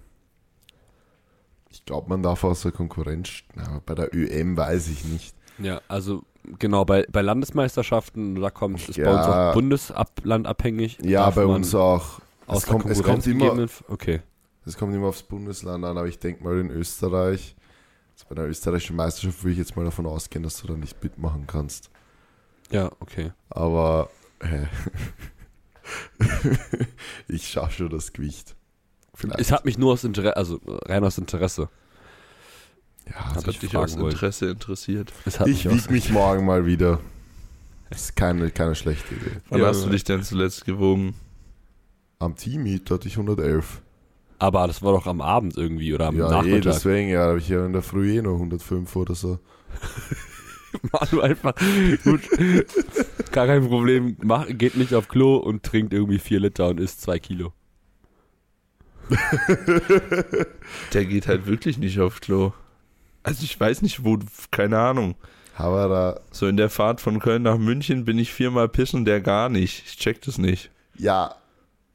[1.89, 3.29] glaube, man darf außer Konkurrenz.
[3.55, 5.35] Na, bei der ÖM weiß ich nicht.
[5.57, 6.23] Ja, also
[6.59, 9.11] genau, bei, bei Landesmeisterschaften, da kommt es bei Ja.
[9.15, 10.99] uns auch Bundesland abhängig.
[11.01, 12.19] Ja, bei uns auch.
[12.47, 14.21] Es kommt, es, kommt immer, Okay.
[14.65, 17.55] es kommt immer aufs Bundesland an, aber ich denke mal in Österreich,
[18.13, 21.03] also bei der österreichischen Meisterschaft würde ich jetzt mal davon ausgehen, dass du da nicht
[21.03, 21.89] mitmachen kannst.
[22.71, 23.31] Ja, okay.
[23.49, 24.09] Aber
[24.43, 24.67] hä?
[27.27, 28.55] ich schaffe schon das Gewicht.
[29.19, 29.39] Vielleicht.
[29.41, 31.67] Es hat mich nur aus Interesse, also rein aus Interesse.
[33.05, 33.95] ja, hab also Hat ich dich aus.
[33.95, 35.11] Interesse interessiert.
[35.25, 36.99] Es hat ich wiege mich morgen mal wieder.
[37.89, 39.31] Das ist keine, keine schlechte Idee.
[39.49, 41.15] Wann Ja, hast du dich denn zuletzt gewogen?
[42.19, 43.81] Am Team-Meet hatte ich 111.
[44.39, 46.61] aber das war doch am Abend irgendwie oder am ja, eh, Nachmittag.
[46.61, 49.39] deswegen, ja, habe ich ja in der Früh eh noch 105 oder so.
[50.93, 51.55] Manu einfach
[52.03, 52.21] gut,
[53.31, 57.01] gar kein Problem, mach, geht nicht auf Klo und trinkt irgendwie vier Liter und isst
[57.01, 57.53] zwei Kilo.
[60.93, 62.53] Der geht halt wirklich nicht aufs Klo.
[63.23, 64.17] Also ich weiß nicht, wo,
[64.51, 65.15] keine Ahnung.
[65.55, 69.19] Aber da, So in der Fahrt von Köln nach München bin ich viermal pissen, der
[69.21, 69.83] gar nicht.
[69.85, 70.71] Ich check das nicht.
[70.97, 71.35] ja,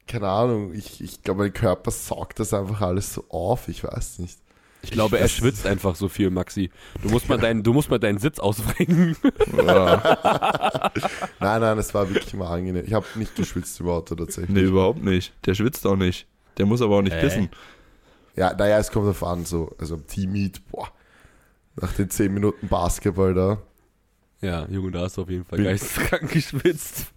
[0.07, 4.19] keine Ahnung, ich, ich glaube, mein Körper saugt das einfach alles so auf, ich weiß
[4.19, 4.37] nicht.
[4.83, 6.69] Ich glaube, er schwitzt einfach so viel, Maxi.
[7.01, 9.17] Du musst mal deinen, du musst mal deinen Sitz ausbringen.
[9.57, 10.11] Ja.
[11.39, 12.83] Nein, nein, es war wirklich immer angenehm.
[12.85, 14.51] Ich habe nicht geschwitzt im Auto tatsächlich.
[14.55, 15.33] nee, überhaupt nicht.
[15.47, 16.27] Der schwitzt auch nicht.
[16.57, 17.21] Der muss aber auch nicht Äh.
[17.21, 17.49] pissen.
[18.35, 20.89] Ja, naja, es kommt darauf an, so, also am Team-Meet, boah,
[21.81, 23.61] nach den 10 Minuten Basketball da,
[24.41, 27.07] Ja, Junge, da hast du auf jeden Fall Bin- geisteskrank geschwitzt.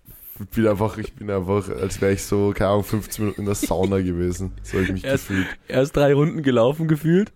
[0.41, 3.47] ich bin einfach, ich bin einfach, als wäre ich so, keine Ahnung, 15 Minuten in
[3.47, 4.53] der Sauna gewesen.
[4.63, 5.47] So habe ich mich Erst- gefühlt.
[5.67, 7.33] Erst drei Runden gelaufen gefühlt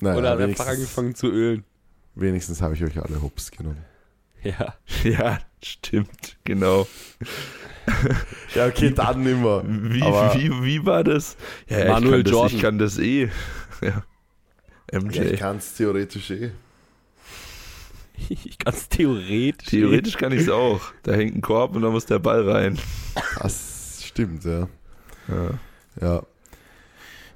[0.00, 1.64] Naja, oder hat einfach wenigstens, angefangen zu ölen.
[2.14, 3.84] wenigstens habe ich euch alle hops genommen.
[4.42, 4.74] Ja.
[5.04, 6.86] Ja, stimmt, genau.
[8.54, 9.64] Ja, okay, dann nimmer.
[9.66, 11.36] Wie, wie, wie war das?
[11.68, 12.56] Ja, Manuel ich, kann das, Jordan.
[12.56, 13.30] ich kann das eh.
[13.80, 15.00] Ja.
[15.00, 15.16] MJ.
[15.16, 16.50] Ja, ich kann es theoretisch eh.
[18.28, 19.68] Ich kann es theoretisch.
[19.68, 20.80] Theoretisch kann ich es auch.
[21.02, 22.78] Da hängt ein Korb und da muss der Ball rein.
[23.38, 24.68] Das stimmt, ja.
[25.28, 25.58] Ja.
[26.00, 26.22] Ja.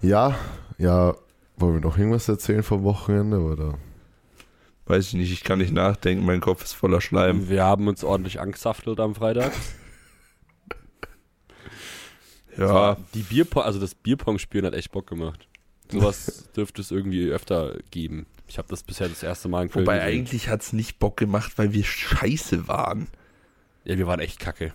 [0.03, 0.39] Ja,
[0.79, 1.15] ja.
[1.57, 3.79] Wollen wir noch irgendwas erzählen vom Wochenende, oder?
[4.87, 7.49] Weiß ich nicht, ich kann nicht nachdenken, mein Kopf ist voller Schleim.
[7.49, 9.53] Wir haben uns ordentlich angesaftelt am Freitag.
[12.57, 15.49] Ja, Die Bierpong, also das Bierpong-Spielen hat echt Bock gemacht.
[15.91, 18.27] Sowas dürfte es irgendwie öfter geben.
[18.47, 20.21] Ich habe das bisher das erste Mal in Köln wobei gesehen.
[20.21, 23.09] eigentlich hat's nicht Bock gemacht, weil wir scheiße waren.
[23.85, 24.73] Ja, wir waren echt kacke.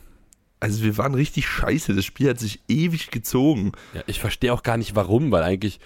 [0.59, 1.95] Also wir waren richtig scheiße.
[1.95, 3.71] Das Spiel hat sich ewig gezogen.
[3.93, 5.79] Ja, ich verstehe auch gar nicht warum, weil eigentlich,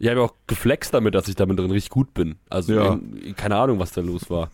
[0.00, 2.36] ich habe ja auch geflext damit, dass ich damit drin richtig gut bin.
[2.48, 2.94] Also Ja.
[2.94, 4.50] in, keine Ahnung, was da los war.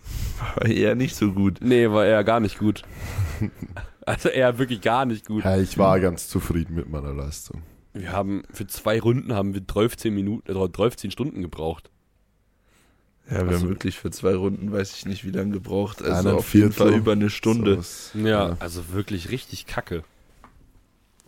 [0.56, 1.58] War eher nicht so gut.
[1.62, 2.82] Nee, war eher gar nicht gut.
[4.04, 5.44] also eher wirklich gar nicht gut.
[5.44, 7.62] Ja, ich war ganz zufrieden mit meiner Leistung.
[7.94, 11.90] Wir haben für zwei Runden haben wir 13 Minuten, äh, 13 Stunden gebraucht.
[13.30, 16.02] Ja, wir Also- haben wirklich für zwei Runden, weiß ich nicht, wie lange gebraucht.
[16.02, 17.74] Also auf jeden Fall über eine Stunde.
[17.74, 18.10] sowas.
[18.14, 20.02] Ja, also wirklich richtig kacke.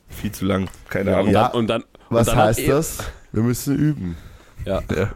[0.09, 0.69] Viel zu lang.
[0.89, 1.29] Keine Ja, Ahnung.
[1.29, 1.49] und, Ja.
[1.49, 2.99] dann, und dann Was heißt eh- das?
[3.33, 4.17] Wir müssen üben.
[4.65, 4.83] Ja.
[4.95, 5.13] Ja,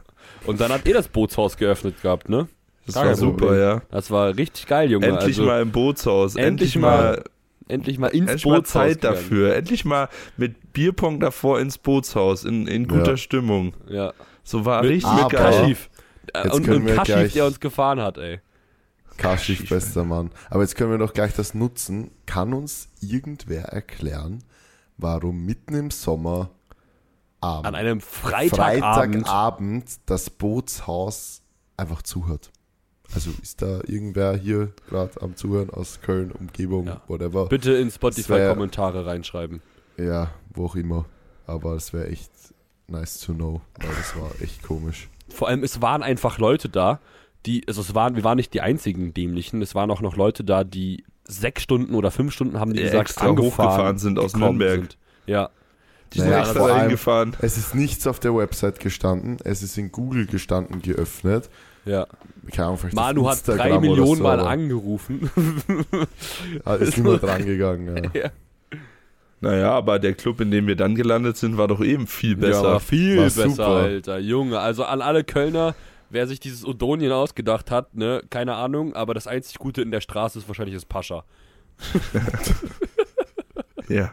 [0.46, 2.48] Und dann hat eh das Bootshaus geöffnet gehabt, ne?
[2.86, 3.60] das Gar war super, Problem.
[3.60, 3.82] ja.
[3.90, 5.06] Das war richtig geil, Junge.
[5.06, 6.34] Endlich also, mal im Bootshaus.
[6.36, 7.24] endlich Endlich mal,
[7.68, 9.14] endlich mal ins endlich mal Bootshaus Zeit gegangen.
[9.16, 9.54] dafür.
[9.56, 12.44] Endlich mal mit Bierpong davor ins Bootshaus.
[12.44, 13.16] In, in guter Ja.
[13.16, 13.74] Stimmung.
[13.88, 14.12] Ja.
[14.44, 15.76] So war Mit- richtig Aber- geil.
[16.34, 18.40] Jetzt Und, und Kaschif, der uns gefahren hat, ey.
[19.16, 20.30] Kaschif, bester Mann.
[20.50, 22.10] Aber jetzt können wir doch gleich das nutzen.
[22.26, 24.42] Kann uns irgendwer erklären,
[24.96, 26.50] warum mitten im Sommer
[27.42, 29.26] am An einem Freitagabend.
[29.26, 31.42] Freitagabend das Bootshaus
[31.76, 32.50] einfach zuhört?
[33.14, 37.02] Also ist da irgendwer hier gerade am Zuhören aus Köln, Umgebung, Ja.
[37.08, 37.46] whatever?
[37.46, 39.60] Bitte in Spotify-Kommentare reinschreiben.
[39.98, 41.04] Ja, wo auch immer.
[41.46, 42.30] Aber es wäre echt
[42.86, 45.08] nice to know, weil das war echt komisch.
[45.28, 47.00] Vor allem, es waren einfach Leute da,
[47.44, 50.44] die, also es waren, wir waren nicht die einzigen Dämlichen, es waren auch noch Leute
[50.44, 54.18] da, die sechs Stunden oder fünf Stunden haben die Die gesagt, extra angefahren hochgefahren sind
[54.18, 54.80] aus Nürnberg.
[54.80, 54.98] Sind.
[55.26, 55.50] Ja,
[56.14, 57.36] Die sind Naja, extra vor allem- dahin gefahren.
[57.40, 61.48] Es ist nichts auf der Website gestanden, es ist in Google gestanden, geöffnet.
[61.84, 62.06] ja.
[62.50, 65.30] Keine Ahnung, vielleicht Manu hat drei Millionen so, Mal angerufen.
[66.64, 68.20] Ah, ist niemand drangegangen, ja.
[68.24, 68.30] ja.
[69.40, 72.62] Naja, aber der Club, in dem wir dann gelandet sind, war doch eben viel besser.
[72.62, 73.66] Ja, war viel War besser, super.
[73.68, 74.18] Alter.
[74.18, 75.74] Junge, also an alle Kölner,
[76.10, 80.00] wer sich dieses Odonien ausgedacht hat, ne, keine Ahnung, aber das einzig Gute in der
[80.00, 81.24] Straße ist wahrscheinlich das Pascha.
[83.88, 84.12] Ja.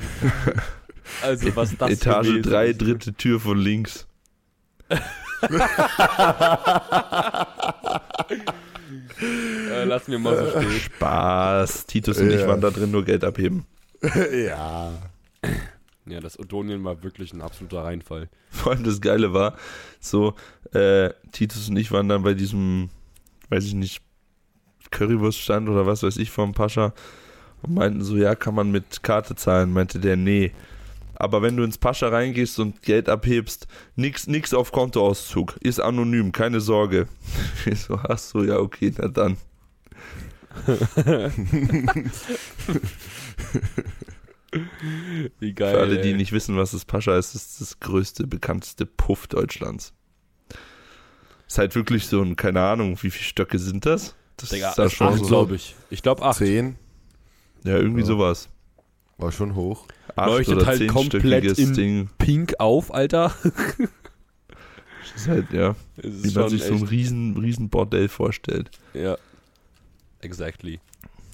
[1.22, 2.80] Also was das Etage gewesen 3, ist.
[2.80, 4.06] dritte Tür von links.
[9.70, 10.70] Äh, lass mir mal so stehen.
[10.80, 11.86] Spaß.
[11.86, 12.48] Titus und ich Ja.
[12.48, 13.66] waren da drin nur Geld abheben.
[14.32, 14.92] ja.
[16.06, 18.28] Ja, das Odonien war wirklich ein absoluter Reinfall.
[18.50, 19.56] Vor allem das Geile war,
[20.00, 20.34] so,
[20.72, 22.88] äh, Titus und ich waren dann bei diesem,
[23.50, 24.00] weiß ich nicht,
[24.90, 26.92] Currywurststand oder was weiß ich vom Pascha
[27.62, 29.72] und meinten so, ja, kann man mit Karte zahlen?
[29.72, 30.52] Meinte der, nee.
[31.14, 35.58] Aber wenn du ins Pascha reingehst und Geld abhebst, nix, nix auf Kontoauszug.
[35.60, 37.08] Ist anonym, keine Sorge.
[37.66, 39.36] Ich so, ach so, ja, okay, na dann.
[45.38, 45.74] Wie geil.
[45.74, 46.16] Für alle, die ey.
[46.16, 49.92] nicht wissen, was das Pascha ist, ist das größte, bekannteste Puff Deutschlands.
[51.46, 54.14] Ist halt wirklich so ein, keine Ahnung, wie viele Stöcke sind das?
[54.38, 55.26] Das Digga, ist da schon acht, so.
[55.26, 55.76] glaube ich.
[55.90, 56.38] Ich glaube acht.
[56.38, 56.78] Zehn
[57.64, 58.06] Ja, irgendwie Ja.
[58.06, 58.48] sowas.
[59.18, 59.86] war schon hoch.
[60.16, 62.08] Acht Leuchtet oder halt komplett in- Ding.
[62.16, 63.34] Pink auf, Alter.
[64.48, 68.70] Das ist halt, ja, ist wie man sich so ein riesen, riesen Bordell vorstellt.
[68.94, 69.18] Ja.
[70.20, 70.80] Exactly.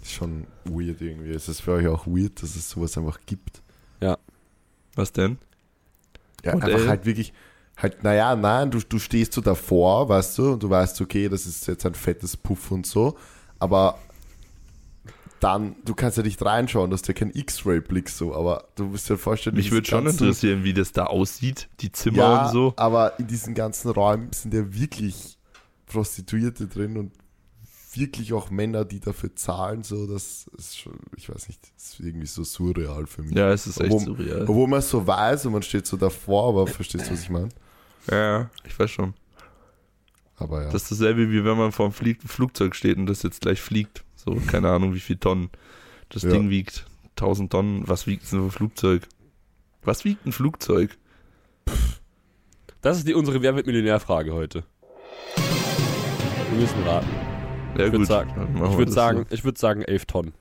[0.02, 1.30] Ist schon weird irgendwie.
[1.30, 3.62] Es ist für euch auch weird, dass es sowas einfach gibt.
[4.98, 5.36] Was denn?
[6.42, 6.74] Ja, Bordell?
[6.74, 7.34] einfach halt wirklich,
[7.76, 11.44] halt, naja, nein, du, du stehst so davor, weißt du, und du weißt, okay, das
[11.44, 13.14] ist jetzt ein fettes Puff und so,
[13.58, 13.98] aber
[15.40, 19.08] dann, du kannst ja nicht reinschauen, du hast ja keinen X-Ray-Blick so, aber du musst
[19.10, 22.74] dir vorstellen, Mich würde schon interessieren, wie das da aussieht, die Zimmer ja, und so.
[22.76, 25.36] aber in diesen ganzen Räumen sind ja wirklich
[25.86, 27.12] Prostituierte drin und
[27.94, 32.00] wirklich auch Männer, die dafür zahlen, so, das ist schon, ich weiß nicht, das ist
[32.00, 33.34] irgendwie so surreal für mich.
[33.34, 34.42] Ja, es ist echt Obwohl- surreal.
[34.42, 37.30] Obwohl man es so weiß und man steht so davor, aber verstehst du, was ich
[37.30, 37.48] meine?
[38.10, 39.14] Ja, ja, ich weiß schon.
[40.36, 40.70] Aber ja.
[40.70, 44.04] Das ist dasselbe, wie wenn man vor einem Flugzeug steht und das jetzt gleich fliegt.
[44.26, 45.48] So, keine Ahnung, wie viel Tonnen
[46.10, 46.30] das Ja.
[46.30, 46.84] Ding wiegt.
[47.16, 47.88] 1000 Tonnen.
[47.88, 49.06] Was wiegt so ein Flugzeug?
[49.82, 50.98] Was wiegt ein Flugzeug?
[52.82, 54.64] Das ist die unsere Wer wird Millionär-Frage heute.
[56.50, 57.08] Wir müssen raten.
[57.78, 58.06] Ja, Ich würd gut.
[58.06, 60.32] sagen- Ich würde sagen, ich würde sagen 11 Tonnen.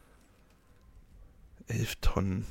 [1.67, 1.73] So.
[1.73, 2.45] 11 Tonnen.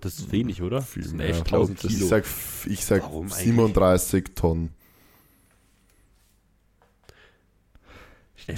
[0.00, 0.80] Das ist wenig, oder?
[0.82, 1.28] Viel das sind mehr.
[1.28, 2.06] echt Ich glaub, 1000 Ich Kilo.
[2.06, 2.24] sag,
[2.66, 3.38] ich sag Warum eigentlich?
[3.44, 4.62] 37 Tonnen.
[4.66, 4.77] Elf Tonnen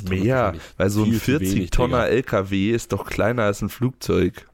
[0.08, 2.14] Mehr, weil so ein viel zu 40 wenig, Tonner Digga.
[2.16, 4.46] LKW ist doch kleiner als ein Flugzeug.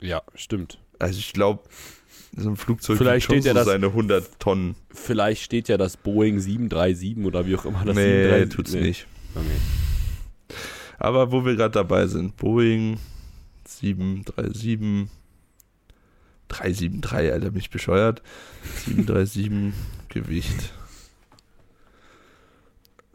[0.00, 0.78] Ja, stimmt.
[0.98, 1.62] Also ich glaube,
[2.36, 4.74] so ein Flugzeug Vielleicht steht ja so das- seine 100 Tonnen.
[4.92, 8.80] Vielleicht steht ja das Boeing 737 oder wie auch immer das nee, 737 tut's nee.
[8.80, 9.06] nicht.
[9.34, 9.46] Okay.
[10.98, 12.98] Aber wo wir gerade dabei sind, Boeing
[13.66, 15.08] 737,
[16.48, 18.22] 373, Alter, mich bescheuert.
[18.86, 19.72] 737
[20.08, 20.72] Gewicht.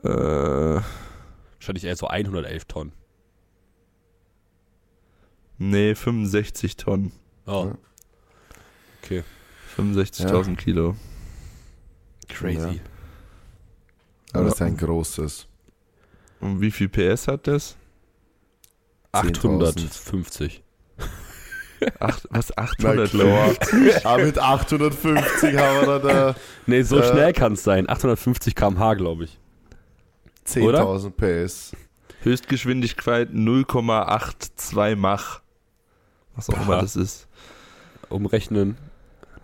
[0.04, 0.82] Äh,
[1.60, 2.94] Wahrscheinlich eher so 111 Tonnen.
[5.58, 7.12] nee, 65 Tonnen.
[7.46, 7.78] Oh, Ja.
[9.04, 9.24] okay.
[9.76, 10.96] 65.000 Kilo.
[12.30, 12.82] Crazy.
[14.34, 15.48] Aber das ist ein großes.
[16.42, 17.76] Und wie viel PS hat das?
[19.14, 20.64] 850.
[22.00, 23.10] Acht, was, Na 800?
[23.12, 23.56] klar.
[24.04, 27.10] Aber mit 850 haben wir da Nee, so Äh.
[27.12, 27.88] schnell kann es sein.
[27.90, 29.40] 850 km/h, glaube ich.
[30.48, 31.76] 10.000 PS.
[32.22, 35.42] Höchstgeschwindigkeit 0,82 Mach.
[36.36, 36.64] Was auch Boah.
[36.64, 37.28] immer das ist.
[38.10, 38.78] Umrechnen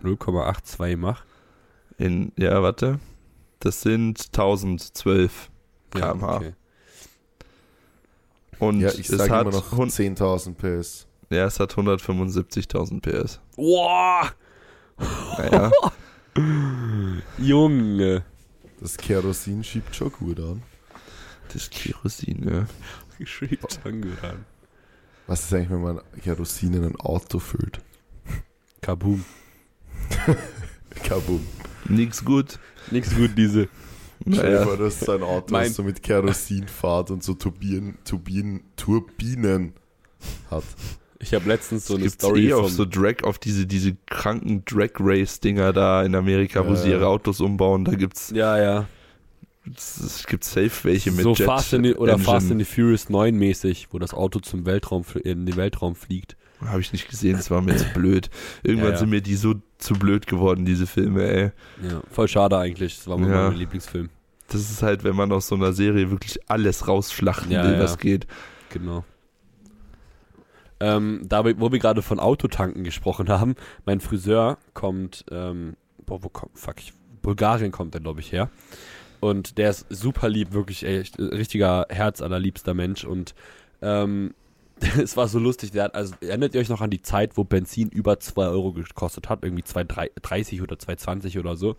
[0.02, 1.24] 0,82 Mach.
[1.98, 2.98] In, ja, warte.
[3.60, 5.50] Das sind 1012
[5.90, 6.36] km/h.
[6.36, 6.54] okay.
[8.58, 11.06] Und Ja, ich es sage hat immer noch hun- 10.000 PS.
[11.30, 13.40] ja, es hat 175.000 PS.
[13.56, 14.32] Wow,
[15.38, 15.70] Naja,
[17.38, 18.24] Junge.
[18.80, 20.62] Das Kerosin schiebt schon gut an.
[21.52, 22.66] Das Kerosin, ja.
[23.18, 24.44] Geschickt angerannt.
[25.26, 27.80] Was ist eigentlich, wenn man Kerosin in ein Auto füllt?
[28.80, 29.24] Kaboom.
[31.04, 31.44] Kabum.
[31.88, 32.58] Nix gut.
[32.90, 33.68] Nix gut, diese.
[34.22, 37.22] Stell dir Naja, vor, dass so ein Auto Mein- das so mit Kerosin fährt und
[37.22, 39.74] so Turbinen, Turbinen, Turbinen
[40.50, 40.64] hat.
[41.18, 45.72] Ich habe letztens so eine Story eh auf so Drag, auf diese, diese kranken Drag-Race-Dinger
[45.72, 46.96] da in Amerika, wo Ja, sie ja.
[46.96, 47.84] ihre Autos umbauen.
[47.84, 48.86] Da gibt's, ja, ja.
[49.76, 52.24] Es, es gibt safe welche mit so Jet Fast in the, oder Engine.
[52.24, 56.36] Fast and the Furious 9 mäßig, wo das Auto zum Weltraum in den Weltraum fliegt.
[56.64, 58.30] Habe ich nicht gesehen, das war mir zu blöd.
[58.62, 58.98] Irgendwann Ja, ja.
[58.98, 61.50] sind mir die so zu blöd geworden, diese Filme, ey.
[61.82, 62.96] Ja, voll schade eigentlich.
[62.96, 63.48] Das war mal Ja.
[63.50, 64.08] mein Lieblingsfilm.
[64.48, 68.26] Das ist halt, wenn man aus so einer Serie wirklich alles rausschlachten will, was geht.
[68.70, 69.04] Genau.
[70.80, 73.54] Ähm, da, wo wir gerade von Autotanken gesprochen haben,
[73.86, 78.50] mein Friseur kommt, ähm, boah, wo kommt, fuck, ich, Bulgarien kommt er, glaube ich, her.
[79.24, 83.04] Und der ist super lieb, wirklich echt, äh, richtiger herzallerliebster Mensch.
[83.04, 83.34] Und
[83.80, 84.34] ähm,
[85.02, 87.42] es war so lustig, der hat, also erinnert ihr euch noch an die Zeit, wo
[87.42, 91.76] Benzin über 2 Euro gekostet hat, irgendwie 2,30 oder 2,20 oder so.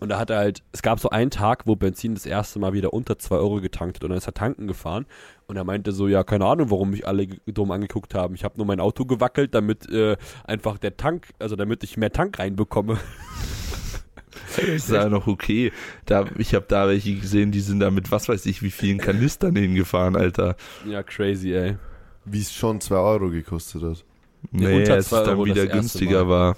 [0.00, 2.72] Und da hat er halt, es gab so einen Tag, wo Benzin das erste Mal
[2.72, 5.04] wieder unter 2 Euro getankt hat und dann ist er tanken gefahren.
[5.46, 8.34] Und er meinte so, ja, keine Ahnung, warum mich alle dumm angeguckt haben.
[8.34, 12.12] Ich habe nur mein Auto gewackelt, damit äh, einfach der Tank, also damit ich mehr
[12.12, 12.96] Tank reinbekomme.
[14.56, 15.72] Das ist ja noch okay.
[16.06, 18.98] Da, ich habe da welche gesehen, die sind da mit was weiß ich wie vielen
[18.98, 20.56] Kanistern hingefahren, Alter.
[20.86, 21.76] ja, crazy, ey.
[22.24, 24.04] Wie es schon 2 Euro gekostet hat.
[24.50, 26.30] Nee, unter als es dann Euro wieder günstiger Mal.
[26.30, 26.56] war.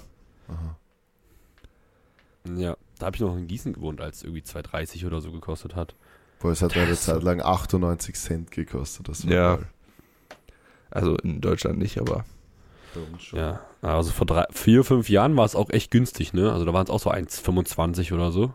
[0.49, 0.77] Aha.
[2.55, 5.75] Ja, da habe ich noch in Gießen gewohnt, als es irgendwie 2,30 oder so gekostet
[5.75, 5.95] hat.
[6.39, 9.07] Boah, es hat eine Das- Zeit lang 98 Cent gekostet.
[9.09, 9.55] Das war Ja.
[9.57, 9.67] geil.
[10.89, 12.25] Also in Deutschland nicht, aber.
[13.33, 16.51] Ja, also vor drei, vier, fünf Jahren war es auch echt günstig, ne?
[16.51, 18.53] Also da waren es auch so 1,25 oder so.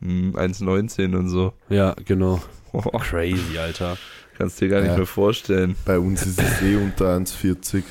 [0.00, 1.52] hm, 1,19 und so.
[1.68, 2.40] Ja, genau.
[2.72, 3.96] Oh, Crazy, Alter.
[4.38, 4.96] kannst dir gar nicht Ja.
[4.96, 5.76] mehr vorstellen.
[5.84, 7.82] Bei uns ist es eh unter 1,40.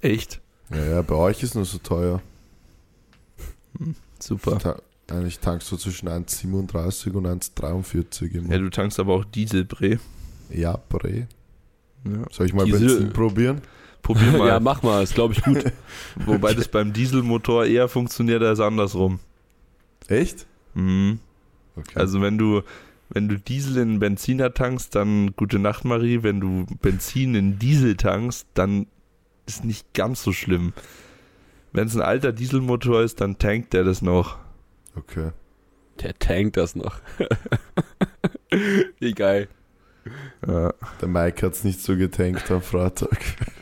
[0.00, 0.40] Echt?
[0.70, 2.20] Ja, ja, bei euch ist nur so teuer.
[4.18, 4.58] Super.
[4.58, 4.76] Ta
[5.10, 8.52] eigentlich tankst du zwischen 1,37 und 1,43 immer.
[8.52, 9.98] Ja, du tankst aber auch Diesel, Bre.
[10.50, 11.26] Ja, Bre.
[12.04, 12.24] Ja.
[12.30, 13.62] Soll ich mal Diesel- Benzin probieren?
[14.02, 14.48] Probier mal.
[14.48, 15.64] Ja, mach mal, ist glaube ich gut.
[16.26, 19.20] Wobei das beim Dieselmotor eher funktioniert als andersrum.
[20.08, 20.46] Echt?
[20.74, 21.18] Mhm.
[21.76, 21.92] Okay.
[21.98, 22.62] Also wenn du,
[23.10, 26.22] wenn du Diesel in Benziner tankst, dann gute Nacht, Marie.
[26.22, 28.86] Wenn du Benzin in Diesel tankst, dann
[29.46, 30.72] ist nicht ganz so schlimm.
[31.72, 34.36] Wenn es ein alter Dieselmotor ist, dann tankt der das noch.
[34.96, 35.30] okay.
[36.02, 37.00] Der tankt das noch.
[39.00, 39.48] Wie geil.
[40.46, 43.18] Ja, Der Mike hat es nicht so getankt am Freitag.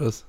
[0.00, 0.24] was?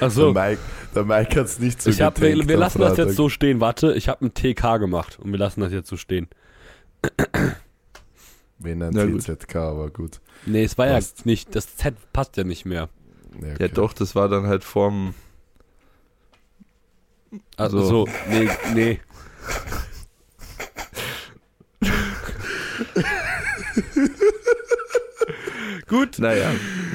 [0.00, 0.62] Achso, Der Mike,
[0.94, 2.38] der Mike hat es nicht so ich hab, getankt.
[2.38, 3.60] wir, wir lassen das jetzt so stehen.
[3.60, 6.28] Warte, ich habe ein TK gemacht und wir lassen das jetzt so stehen.
[8.58, 9.18] Wenn ein.
[9.18, 10.20] TZK, aber gut.
[10.46, 11.18] Nee, es war Passt.
[11.20, 12.88] ja nicht, das Z passt ja nicht mehr.
[13.40, 13.70] Ja, Ja okay.
[13.72, 15.14] doch, das war dann halt vorm...
[17.56, 18.06] Also, So.
[18.06, 19.00] so, nee, nee.
[25.88, 26.18] Gut.
[26.18, 26.50] Naja,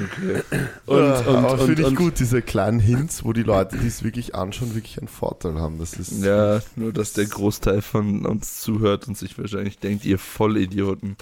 [0.06, 0.44] okay.
[0.86, 3.88] Und, ja, und, aber finde ich und, gut, diese kleinen Hints, wo die Leute, die
[3.88, 5.80] es wirklich anschauen, wirklich einen Vorteil haben.
[5.80, 10.20] Das ist Ja, nur dass der Großteil von uns zuhört und sich wahrscheinlich denkt, ihr
[10.20, 11.18] Vollidioten.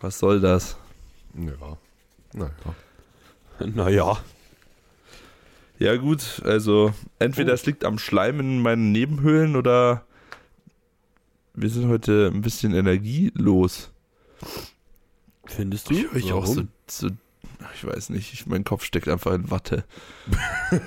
[0.00, 0.76] Was soll das?
[1.34, 1.78] ja.
[2.32, 2.50] Naja.
[3.60, 4.18] Naja.
[5.78, 7.54] Ja gut, also entweder Oh.
[7.54, 10.04] es liegt am Schleim in meinen Nebenhöhlen oder
[11.54, 13.90] wir sind heute ein bisschen energielos.
[15.46, 15.94] Findest du?
[15.94, 16.64] Ich höre ich auch so?
[16.90, 17.08] So,
[17.74, 19.84] Ich weiß nicht, ich, mein Kopf steckt einfach in Watte.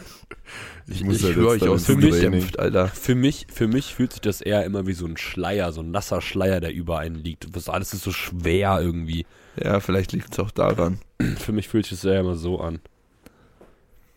[0.87, 2.87] Ich muss ich halt höre euch aus für mich dämpft, Alter.
[2.87, 5.91] Für mich, für mich fühlt sich das eher immer wie so ein Schleier, so ein
[5.91, 7.55] nasser Schleier, der über einen liegt.
[7.55, 9.27] Das alles ist so schwer irgendwie.
[9.63, 10.99] Ja, vielleicht liegt es auch daran.
[11.37, 12.79] Für mich fühlt sich das eher immer so an.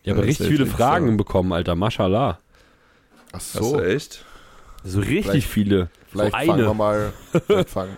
[0.03, 1.17] Ich Ja, habe richtig viele ich Fragen sagen.
[1.19, 1.75] bekommen, Alter.
[1.75, 2.39] Mashallah.
[3.29, 4.25] Ach Hast so, du echt?
[4.83, 5.91] So richtig Vielleicht- viele.
[6.11, 6.75] vielleicht so fangen wir eine.
[6.75, 7.13] mal.
[7.67, 7.97] Fangen.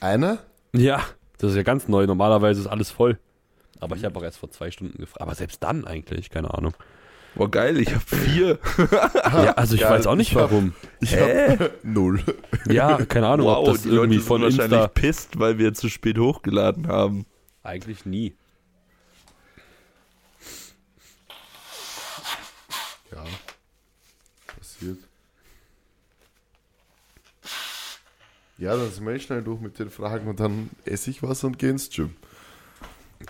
[0.00, 0.38] Eine?
[0.74, 1.02] Ja,
[1.44, 2.06] das ist ja ganz neu.
[2.06, 3.18] Normalerweise ist alles voll.
[3.80, 5.20] Aber ich habe auch erst vor zwei Stunden gefragt.
[5.20, 6.74] Aber selbst dann eigentlich, keine Ahnung.
[7.34, 8.58] Boah, geil, ich habe vier.
[8.88, 9.90] Ja, also ich geil.
[9.90, 10.72] weiß auch nicht Ich hab- warum.
[11.00, 12.22] Ich habe null.
[12.68, 14.88] Ja, keine Ahnung, ob wow, das die irgendwie Leute von sind wahrscheinlich Insta.
[14.88, 17.26] pisst, weil wir zu spät hochgeladen haben.
[17.64, 18.34] Eigentlich nie.
[23.12, 23.24] Ja.
[24.56, 24.98] Passiert.
[28.58, 31.42] Ja, dann sind wir eh schnell durch mit den Fragen und dann esse ich was
[31.44, 32.14] und geh ins Gym.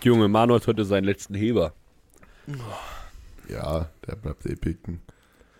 [0.03, 1.73] Junge, Manu hat heute seinen letzten Heber.
[3.49, 5.01] Ja, der bleibt eh picken.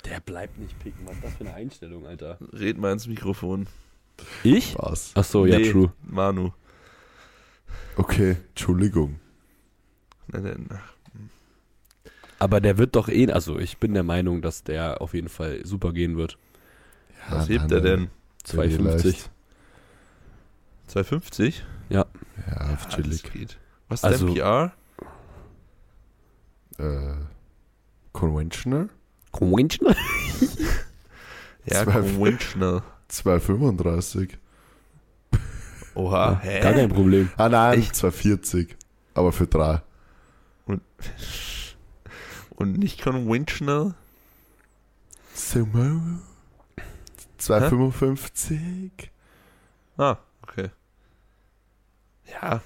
[0.05, 1.07] Der bleibt nicht picken.
[1.07, 2.39] Was ist das für eine Einstellung, Alter?
[2.53, 3.67] Red mal ins Mikrofon.
[4.43, 4.73] Ich?
[4.73, 5.13] Spaß.
[5.15, 5.93] Ach so, ja, Nee, true.
[6.03, 6.51] Manu.
[7.97, 9.19] Okay, Entschuldigung.
[10.29, 10.81] Nein, nein, nein.
[12.39, 15.65] Aber der wird doch eh, also ich bin der Meinung, dass der auf jeden Fall
[15.65, 16.37] super gehen wird.
[17.31, 18.01] Ja, Was hebt er denn?
[18.01, 18.11] nein,
[18.45, 19.31] 250.
[20.87, 21.65] 250?
[21.89, 22.09] Ja, auf
[22.57, 23.23] Ah, das chillig.
[23.33, 23.59] geht.
[23.89, 24.73] Was ist Also- PR?
[26.79, 27.15] Äh,
[28.13, 28.89] conventional?
[29.33, 29.97] Conventional?
[31.67, 32.83] Ja, Zwei- conventional.
[33.09, 34.37] 235.
[35.95, 36.61] Oha, hä?
[36.61, 37.31] Gar kein Problem.
[37.39, 37.97] Ah nein, Echt?
[37.97, 38.77] 240.
[39.15, 39.81] Aber für drei.
[40.67, 40.83] Und
[42.79, 43.95] nicht conventional?
[45.35, 46.19] Sumo.
[47.39, 49.11] 255.
[49.97, 50.19] Ah.
[52.35, 52.63] Ja,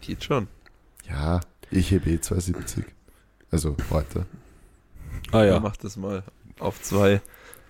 [0.00, 0.48] geht schon.
[1.08, 2.84] Ja, ich hebe eh 270.
[3.50, 4.26] Also heute.
[5.30, 5.60] Ah Ja.
[5.60, 6.22] Mach das mal
[6.58, 7.20] auf zwei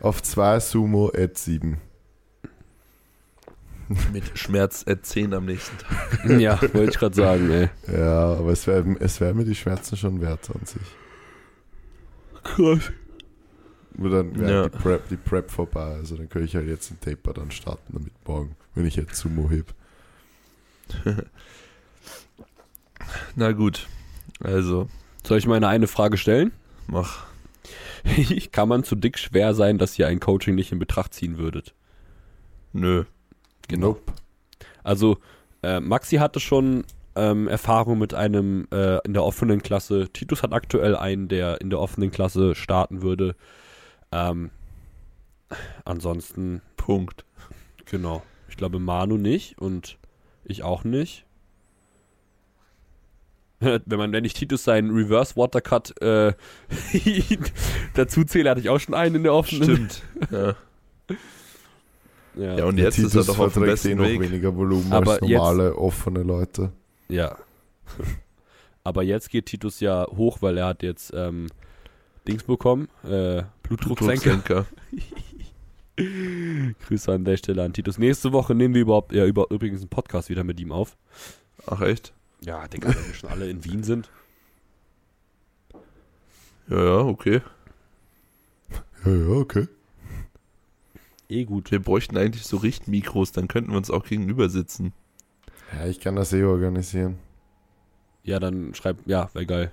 [0.01, 1.79] Auf 2 Sumo at 7.
[4.13, 6.25] mit Schmerz at 10 am nächsten Tag.
[6.41, 7.69] Ja, wollte ich gerade sagen, ey.
[7.93, 10.83] Ja, aber es wäre es wär mir die Schmerzen schon wert an sich.
[12.43, 12.91] Krass.
[13.95, 14.69] Nur dann wäre Ja.
[14.69, 15.95] die, Prep, die Prep vorbei.
[15.97, 19.17] Also dann könnte ich halt jetzt einen Taper dann starten damit morgen, wenn ich jetzt
[19.17, 19.75] Sumo heb.
[23.37, 23.87] Na gut,
[24.41, 24.89] also
[25.25, 26.53] Soll ich meine eine Frage stellen?
[26.87, 27.25] mach.
[28.53, 31.75] Kann man zu dick schwer sein, dass ihr ein Coaching nicht in Betracht ziehen würdet?
[32.73, 33.05] Nö.
[33.69, 33.89] Genau.
[33.89, 34.13] Nope.
[34.83, 35.19] Also,
[35.63, 36.85] äh, Maxi hatte schon
[37.15, 40.09] ähm, Erfahrung mit einem äh, in der offenen Klasse.
[40.13, 43.37] Titus hat aktuell einen, der in der offenen Klasse starten würde.
[44.11, 44.51] Ähm,
[45.85, 47.25] ansonsten, Punkt.
[47.85, 48.23] genau.
[48.49, 49.99] Ich glaube, Manu nicht und
[50.45, 51.25] ich auch nicht.
[53.61, 56.33] Wenn man, wenn ich Titus seinen Reverse Watercut äh,
[57.95, 59.63] dazu zähle, hatte ich auch schon einen in der offenen.
[59.63, 60.03] Stimmt.
[60.33, 60.57] ja.
[62.35, 64.21] Ja, ja, und Der jetzt ist er Titus doch auf dem eh besten noch Weg.
[64.21, 66.73] weniger Volumen Aber als normale offene Leute.
[67.09, 67.37] Ja.
[68.85, 71.47] Aber jetzt geht Titus ja hoch, weil er hat jetzt ähm,
[72.27, 74.39] Dings bekommen, äh, Blutdrucksenker.
[74.39, 74.67] Blutsenker.
[75.97, 77.99] Grüße an der Stelle an Titus.
[77.99, 80.97] Nächste Woche nehmen wir überhaupt ja über, übrigens einen Podcast wieder mit ihm auf.
[81.67, 82.15] Ach echt?
[82.41, 84.11] Ja, Digga, wenn wir schon alle in Wien sind.
[86.69, 87.43] Ja, ja, okay.
[89.05, 89.69] Ja, ja, okay.
[91.29, 91.71] Eh gut.
[91.71, 94.93] Wir bräuchten eigentlich so Richtmikros, dann könnten wir uns auch gegenüber sitzen.
[95.73, 97.19] Ja, ich kann das eh organisieren.
[98.23, 99.73] Ja, dann schreib, ja, wäre geil.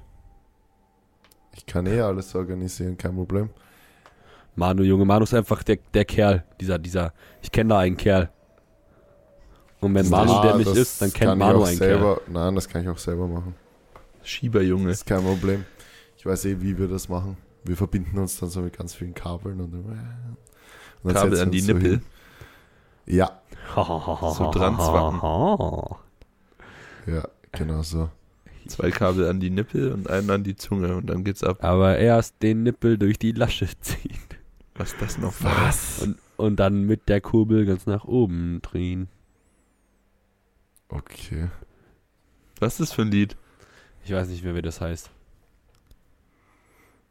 [1.56, 3.50] Ich kann eh alles organisieren, kein Problem.
[4.60, 8.30] Manu, Junge, Manu ist einfach der, der Kerl, dieser, dieser, ich kenne da einen Kerl.
[9.80, 11.90] Und wenn Manu Ah, der nicht ist, dann kennt ich Manu auch einen Kerl.
[11.92, 13.56] selber, Nein, das kann ich auch selber machen.
[14.22, 14.90] Schieberjunge.
[14.90, 15.64] Das ist kein Problem.
[16.18, 17.38] Ich weiß eh, wie wir das machen.
[17.64, 19.88] Wir verbinden uns dann so mit ganz vielen Kabeln und, und
[21.04, 21.90] dann Kabel an die so Nippel.
[21.92, 22.02] hin.
[23.06, 23.42] Ja,
[23.76, 25.96] So dran zwacken.
[27.08, 28.10] ja, genau so.
[28.68, 31.64] Zwei Kabel an die Nippel und einen an die Zunge und dann geht's ab.
[31.64, 34.20] Aber erst den Nippel durch die Lasche ziehen.
[34.80, 35.68] Was das noch war.
[35.68, 36.02] Was?
[36.02, 39.10] Und, und dann mit der Kurbel ganz nach oben drehen.
[40.88, 41.50] Okay.
[42.60, 43.36] Was ist das für ein Lied?
[44.06, 45.12] Ich weiß nicht mehr, wie das heißt.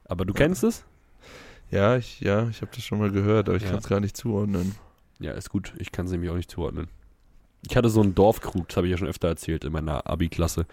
[0.06, 0.84] Aber du kennst es?
[1.70, 3.70] Ja, ich, ja, ich habe das schon mal gehört, aber ich Ja.
[3.70, 4.74] kann es gar nicht zuordnen.
[5.20, 5.74] Ja, ist gut.
[5.76, 6.88] Ich kann es nämlich auch nicht zuordnen.
[7.68, 10.66] Ich hatte so einen Dorfkrug, das habe ich ja schon öfter erzählt in meiner Abi-Klasse.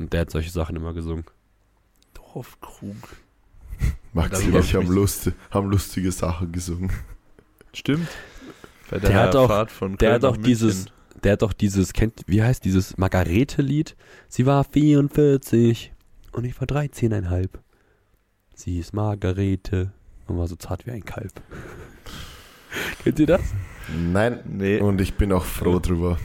[0.00, 1.26] Und der hat solche Sachen immer gesungen.
[2.14, 2.96] Dorfkrug.
[4.12, 6.90] Maxi und ich haben, lusti haben lustige Sachen gesungen.
[7.72, 8.08] Stimmt.
[8.90, 10.86] Bei Der hat auch- Fahrt von der hat auch dieses-
[11.24, 13.96] der hat doch dieses, kennt, wie heißt dieses Margarete-Lied?
[14.28, 15.92] Sie war 44
[16.32, 17.48] und ich war 13,5.
[18.54, 19.92] Sie ist Margarete
[20.26, 21.32] und war so zart wie ein Kalb.
[23.04, 23.40] Kennt ihr das?
[24.12, 24.40] Nein.
[24.46, 24.78] Nee.
[24.80, 26.18] Und ich bin auch froh drüber.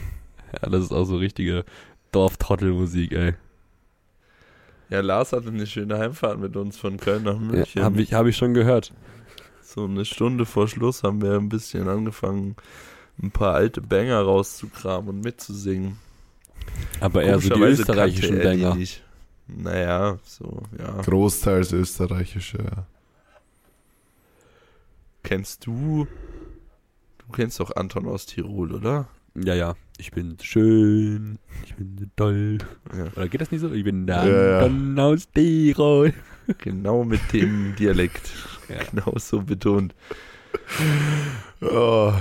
[0.52, 1.64] Ja, das ist auch so richtige
[2.12, 3.34] Dorf-Trottel-Musik, ey.
[4.90, 7.80] Ja, Lars hatte eine schöne Heimfahrt mit uns von Köln nach München.
[7.80, 8.92] Ja, Habe ich, hab ich schon gehört.
[9.62, 12.56] So eine Stunde vor Schluss haben wir ein bisschen angefangen,
[13.22, 15.98] ein paar alte Banger rauszukramen und mitzusingen.
[17.00, 18.74] Aber eher so die österreichischen er Banger.
[18.74, 19.02] nicht.
[19.46, 21.00] Naja, so, ja.
[21.02, 22.58] Großteils österreichische.
[22.58, 22.86] ja.
[25.22, 26.06] Kennst du,
[27.18, 29.08] du kennst doch Anton aus Tirol, oder?
[29.44, 29.74] Ja, ja.
[29.98, 32.58] Ich bin schön, ich bin toll.
[32.96, 33.06] Ja.
[33.16, 33.72] Oder geht das nicht so?
[33.72, 34.58] Ich bin der Ja, ja.
[34.60, 36.12] Anton aus Tirol.
[36.58, 38.30] Genau mit dem Dialekt.
[38.68, 38.76] Ja.
[38.90, 39.94] Genau so betont.
[41.60, 42.12] Oh,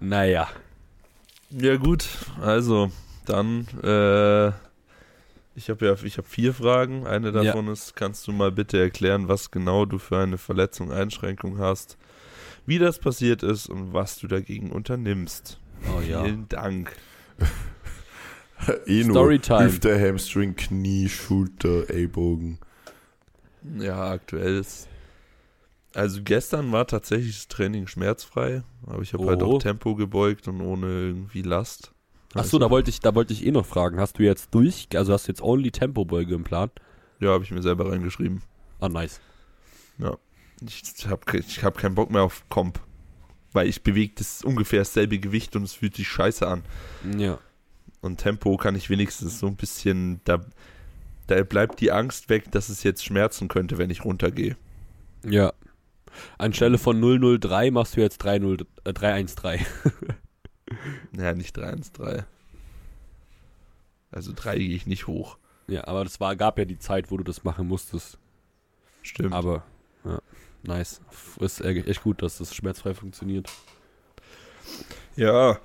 [0.00, 0.48] Naja.
[1.50, 2.06] Ja gut,
[2.42, 2.90] also
[3.24, 4.48] dann, äh,
[5.56, 7.06] ich habe ja, ich habe vier Fragen.
[7.06, 7.42] Eine Ja.
[7.42, 11.96] davon ist, kannst du mal bitte erklären, was genau du für eine Verletzung, Einschränkung hast,
[12.66, 15.58] wie das passiert ist und was du dagegen unternimmst.
[15.96, 16.24] Oh ja.
[16.24, 16.92] Vielen Dank.
[18.86, 19.64] eh Storytime.
[19.64, 22.58] Hüfte, Hamstring, Knie, Schulter, Ellbogen.
[23.78, 24.88] Ja, aktuell ist.
[25.94, 29.56] Also gestern war tatsächlich das Training schmerzfrei, aber ich habe halt Oh.
[29.56, 31.92] auch Tempo gebeugt und ohne irgendwie Last.
[32.34, 33.98] Achso, Also, da wollte ich, da wollte ich eh noch fragen.
[33.98, 36.70] Hast du jetzt durch, also hast du jetzt only Tempobeuge im Plan?
[37.20, 38.42] Ja, habe ich mir selber reingeschrieben.
[38.80, 39.20] Ah, nice.
[40.60, 42.80] Ich habe ich hab keinen Bock mehr auf Comp.
[43.58, 46.62] Weil ich bewege das ungefähr dasselbe Gewicht und es fühlt sich scheiße an.
[47.18, 47.40] Ja.
[48.00, 50.44] Und Tempo kann ich wenigstens so ein bisschen, da,
[51.26, 54.56] da bleibt die Angst weg, dass es jetzt schmerzen könnte, wenn ich runtergehe.
[55.24, 55.52] Ja.
[56.38, 59.66] Anstelle von 003 machst du jetzt 30, äh, 313.
[61.10, 62.26] Naja, nicht 3-1-3.
[64.12, 65.36] Also 3 gehe ich nicht hoch.
[65.66, 68.18] Ja, aber das war, gab ja die Zeit, wo du das machen musstest.
[69.02, 69.32] Stimmt.
[69.32, 69.62] Aber, ja,
[70.68, 71.00] nice.
[71.40, 73.50] Ist echt gut, dass das schmerzfrei funktioniert.
[75.16, 75.58] Ja.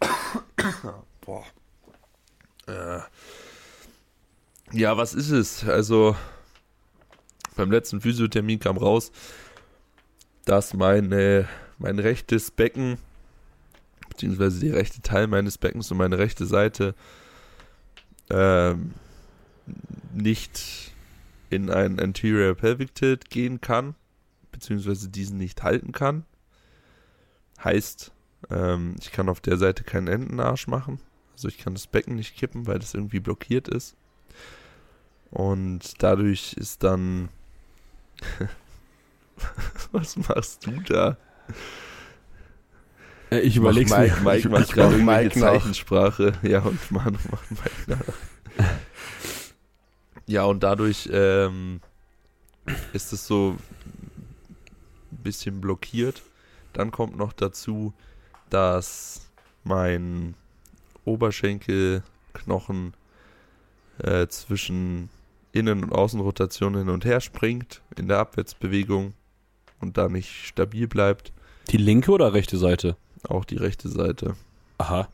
[1.20, 1.44] Boah.
[2.66, 3.00] Äh.
[4.72, 5.64] Ja, was ist es?
[5.64, 6.16] Also,
[7.56, 9.12] beim letzten Physiothermin kam raus,
[10.44, 12.98] dass meine, mein rechtes Becken,
[14.08, 16.94] beziehungsweise der rechte Teil meines Beckens und meine rechte Seite,
[18.30, 18.94] ähm,
[20.12, 20.92] nicht
[21.50, 23.94] in ein Anterior Pelvic Tilt gehen kann,
[24.58, 26.24] beziehungsweise diesen nicht halten kann.
[27.62, 28.12] Heißt,
[28.50, 31.00] ähm, ich kann auf der Seite keinen Entenarsch machen.
[31.32, 33.96] Also ich kann das Becken nicht kippen, weil das irgendwie blockiert ist.
[35.30, 37.28] Und dadurch ist dann.
[39.92, 41.16] Was machst du da?
[43.30, 44.22] Äh, ich mach überleg's Mike- mir.
[44.32, 45.52] Mike macht mach gerade Mike irgendwelche nach.
[45.52, 46.32] Zeichensprache.
[46.42, 48.66] Ja, und Manu macht Mike nach.
[50.30, 51.80] Ja, und dadurch ähm,
[52.92, 53.56] ist es so
[55.12, 56.22] ein bisschen blockiert.
[56.72, 57.92] Dann kommt noch dazu,
[58.50, 59.28] dass
[59.64, 60.34] mein
[61.04, 62.94] Oberschenkelknochen
[63.98, 65.10] äh, zwischen
[65.52, 69.14] Innen- und Außenrotation hin und her springt in der Abwärtsbewegung
[69.80, 71.32] und da nicht stabil bleibt.
[71.70, 72.96] Die linke oder rechte Seite?
[73.28, 74.36] Auch die rechte Seite.
[74.78, 75.08] Aha.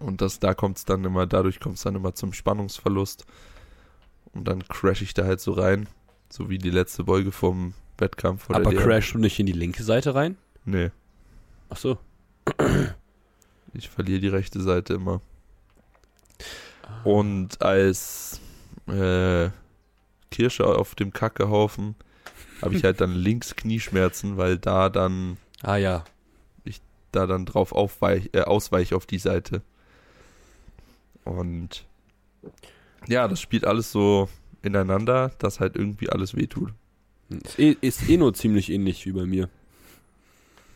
[0.00, 3.26] Und das, da kommt es dann immer, dadurch kommt es dann immer zum Spannungsverlust.
[4.32, 5.88] Und dann crash ich da halt so rein.
[6.30, 8.48] So wie die letzte Beuge vom Wettkampf.
[8.50, 10.36] Oder Aber der- crash du nicht in die linke Seite rein?
[10.64, 10.90] Nee,
[11.72, 11.98] Ach so.
[13.74, 15.20] ich verliere die rechte Seite immer.
[17.04, 18.40] Und als
[18.88, 19.50] äh,
[20.30, 21.94] Kirsche auf dem Kackehaufen
[22.60, 26.04] habe ich halt dann links Knieschmerzen, weil da dann Ah ja.
[27.12, 29.62] da dann drauf aufweich, äh, ausweich auf die Seite.
[31.24, 31.84] Und
[33.08, 34.28] ja, das spielt alles so
[34.62, 36.72] ineinander, dass halt irgendwie alles wehtut.
[37.30, 39.48] Ist eh, ist eh nur ziemlich ähnlich wie bei mir.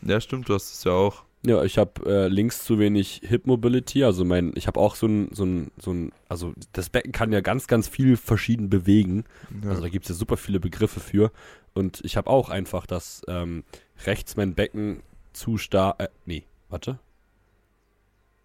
[0.01, 1.23] Ja, stimmt, du hast es ja auch.
[1.45, 5.07] Ja, ich habe äh, links zu wenig Hip Mobility, also mein, ich habe auch so
[5.07, 9.25] ein, so ein, so ein, also das Becken kann ja ganz, ganz viel verschieden bewegen.
[9.63, 9.69] Ja.
[9.69, 11.31] Also da gibt es ja super viele Begriffe für.
[11.75, 13.63] Und ich habe auch einfach, dass ähm,
[14.05, 15.03] rechts mein Becken
[15.33, 16.97] zu stark, äh, nee, warte.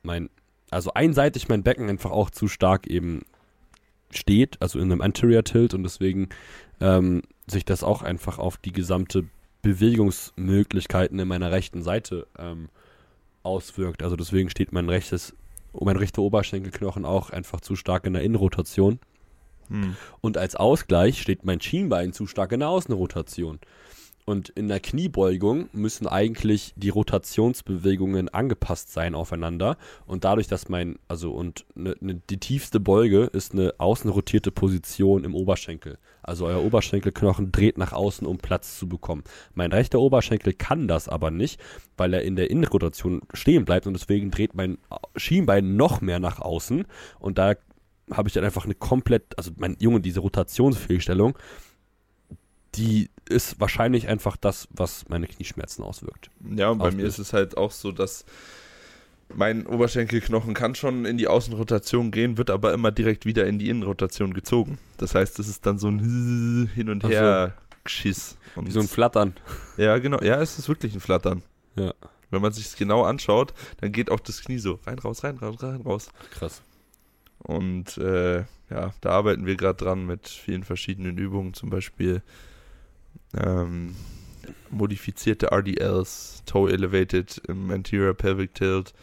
[0.03, 0.29] Mein,
[0.71, 3.23] also einseitig mein Becken einfach auch zu stark eben
[4.11, 6.29] steht, also in einem Anterior Tilt und deswegen
[6.81, 9.25] ähm, sich das auch einfach auf die gesamte
[9.63, 12.69] Bewegungsmöglichkeiten in meiner rechten Seite ähm,
[13.43, 14.03] auswirkt.
[14.03, 15.35] Also deswegen steht mein rechtes,
[15.79, 18.99] mein rechter Oberschenkelknochen auch einfach zu stark in der Innenrotation.
[19.69, 19.97] Hm.
[20.21, 23.61] Und als Ausgleich steht mein Schienbein zu stark in der Außenrotation.
[24.27, 29.77] Und in der Kniebeugung müssen eigentlich die Rotationsbewegungen angepasst sein aufeinander.
[30.07, 35.25] Und dadurch, dass mein, also und ne, ne, die tiefste Beuge ist eine außenrotierte Position
[35.25, 35.99] im Oberschenkel.
[36.23, 39.25] Also euer Oberschenkelknochen dreht nach außen, um Platz zu bekommen.
[39.55, 41.61] Mein rechter Oberschenkel kann das aber nicht,
[41.97, 44.79] weil er in der Innenrotation stehen bleibt und deswegen dreht mein
[45.17, 46.85] Schienbein noch mehr nach außen.
[47.19, 47.55] Und da
[48.13, 51.39] habe ich dann einfach eine komplett, also mein Junge, diese Rotationsfehlstellung,
[52.75, 56.31] die ist wahrscheinlich einfach das, was meine Knieschmerzen auswirkt.
[56.55, 57.09] Ja, und bei mir Ausbilden.
[57.09, 58.25] ist es halt auch so, dass
[59.35, 63.69] mein Oberschenkelknochen kann schon in die Außenrotation gehen, wird aber immer direkt wieder in die
[63.69, 64.79] Innenrotation gezogen.
[64.99, 67.09] Das heißt, es ist dann so ein Hin und so.
[67.09, 67.55] Her
[67.85, 68.37] Geschiss.
[68.57, 69.35] Und Wie so ein Flattern.
[69.77, 70.21] ja, genau.
[70.21, 71.43] Ja, es ist wirklich ein Flattern.
[71.77, 71.95] Ja.
[72.31, 75.39] Wenn man sich es genau anschaut, dann geht auch das Knie so rein, raus, rein,
[75.39, 76.11] raus, rein, raus.
[76.31, 76.63] Krass.
[77.39, 82.23] Und äh, ja, da arbeiten wir gerade dran mit vielen verschiedenen Übungen, zum Beispiel
[83.37, 83.95] ähm,
[84.71, 88.95] modifizierte RDLs, Toe Elevated im Anterior Pelvic Tilt,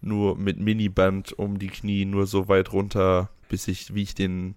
[0.00, 4.54] nur mit Miniband um die Knie, nur so weit runter, bis ich, wie ich den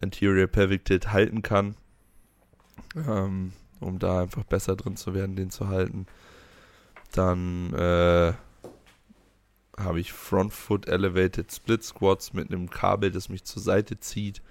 [0.00, 1.74] Anterior Pelvic Tilt halten kann,
[2.96, 6.06] ähm, um da einfach besser drin zu werden, den zu halten.
[7.12, 8.32] Dann äh,
[9.78, 14.42] habe ich Front Foot Elevated Split Squats mit einem Kabel, das mich zur Seite zieht,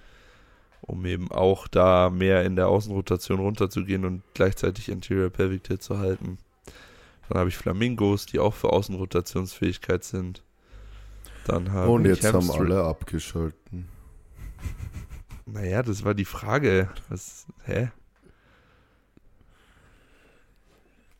[0.82, 5.98] um eben auch da mehr in der Außenrotation runterzugehen und gleichzeitig Anterior Pelvic Tilt zu
[5.98, 6.38] halten.
[7.28, 10.42] Dann habe ich Flamingos, die auch für Außenrotationsfähigkeit sind.
[11.46, 13.88] Dann habe Und ich jetzt haben Hamstring- alle abgeschalten.
[15.46, 16.88] Naja, das war die Frage.
[17.08, 17.90] Was, hä?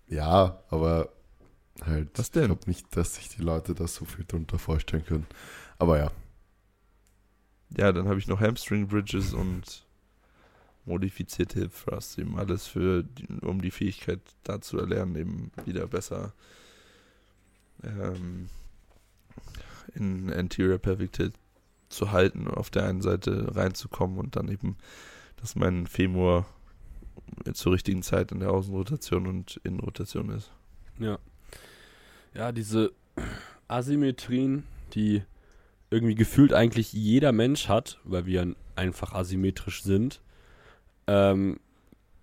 [0.08, 1.08] Ja, aber
[1.84, 2.42] halt, Was denn?
[2.42, 5.26] ich glaube nicht, dass sich die Leute da so viel drunter vorstellen können.
[5.78, 6.10] Aber ja,
[7.76, 9.86] Ja, dann habe ich noch Hamstring Bridges und
[10.84, 13.04] modifizierte Hip Thrusts, eben alles für,
[13.42, 16.32] um die Fähigkeit da zu erlernen, eben wieder besser
[17.82, 18.48] ähm,
[19.94, 21.34] in Anterior Pelvic Tilt
[21.88, 24.76] zu halten, auf der einen Seite reinzukommen und dann eben,
[25.36, 26.46] dass mein Femur
[27.52, 30.50] zur richtigen Zeit in der Außenrotation und Innenrotation ist.
[30.98, 31.18] Ja.
[32.34, 32.92] Ja, diese
[33.68, 34.64] Asymmetrien,
[34.94, 35.22] die
[35.92, 40.20] irgendwie gefühlt eigentlich jeder Mensch hat, weil wir einfach asymmetrisch sind,
[41.06, 41.58] ähm,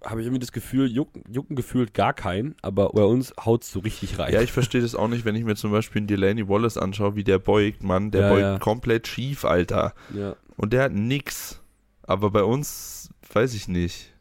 [0.03, 3.71] habe ich irgendwie das Gefühl, jucken, jucken gefühlt gar keinen, aber bei uns haut es
[3.71, 4.33] so richtig rein.
[4.33, 7.15] Ja, ich verstehe das auch nicht, wenn ich mir zum Beispiel einen Delaney Wallace anschaue,
[7.15, 8.59] wie der beugt, Mann, der Ja, beugt ja.
[8.59, 9.93] komplett schief, Alter.
[10.15, 10.35] ja.
[10.55, 11.61] Und der hat nix.
[12.03, 14.13] Aber bei uns weiß ich nicht.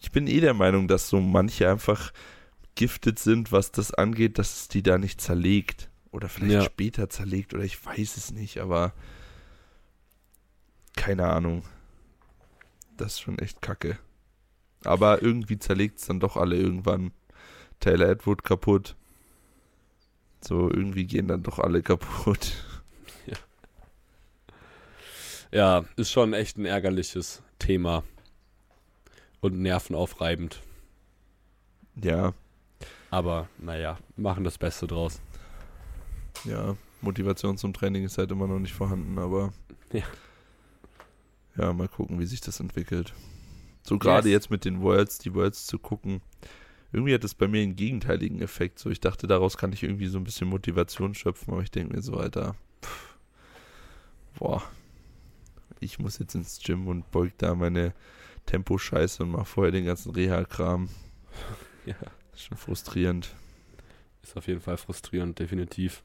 [0.00, 2.12] Ich bin eh der Meinung, dass so manche einfach
[2.76, 5.90] giftet sind, was das angeht, dass es die da nicht zerlegt.
[6.12, 6.62] Oder vielleicht Ja.
[6.62, 8.92] später zerlegt oder ich weiß es nicht, aber
[10.96, 11.62] keine Ahnung.
[12.96, 13.98] Das ist schon echt kacke.
[14.84, 17.12] Aber irgendwie zerlegt es dann doch alle irgendwann.
[17.80, 18.96] Taylor Edward kaputt.
[20.40, 22.52] So, irgendwie gehen dann doch alle kaputt.
[25.52, 28.04] ja, ist schon echt ein ärgerliches Thema.
[29.40, 30.60] Und nervenaufreibend.
[32.02, 32.32] Ja,
[33.10, 35.20] Aber naja, machen das Beste draus.
[36.46, 39.52] Ja, Motivation zum Training ist halt immer noch nicht vorhanden, aber
[39.92, 40.02] Ja.
[41.56, 43.12] ja, mal gucken, wie sich das entwickelt.
[43.82, 44.32] So gerade Yes.
[44.34, 46.20] jetzt mit den Worlds, die Worlds zu gucken.
[46.92, 48.78] Irgendwie hat es bei mir einen gegenteiligen Effekt.
[48.78, 51.94] So, ich dachte, daraus kann ich irgendwie so ein bisschen Motivation schöpfen, aber ich denke
[51.94, 53.16] mir so, Alter, pff,
[54.38, 54.62] boah,
[55.80, 57.92] ich muss jetzt ins Gym und beug da meine
[58.46, 60.88] Tempo-Scheiße und mach vorher den ganzen Reha-Kram.
[61.84, 61.94] Ja.
[62.00, 63.34] Das ist schon frustrierend.
[64.22, 66.02] Ist auf jeden Fall frustrierend, definitiv.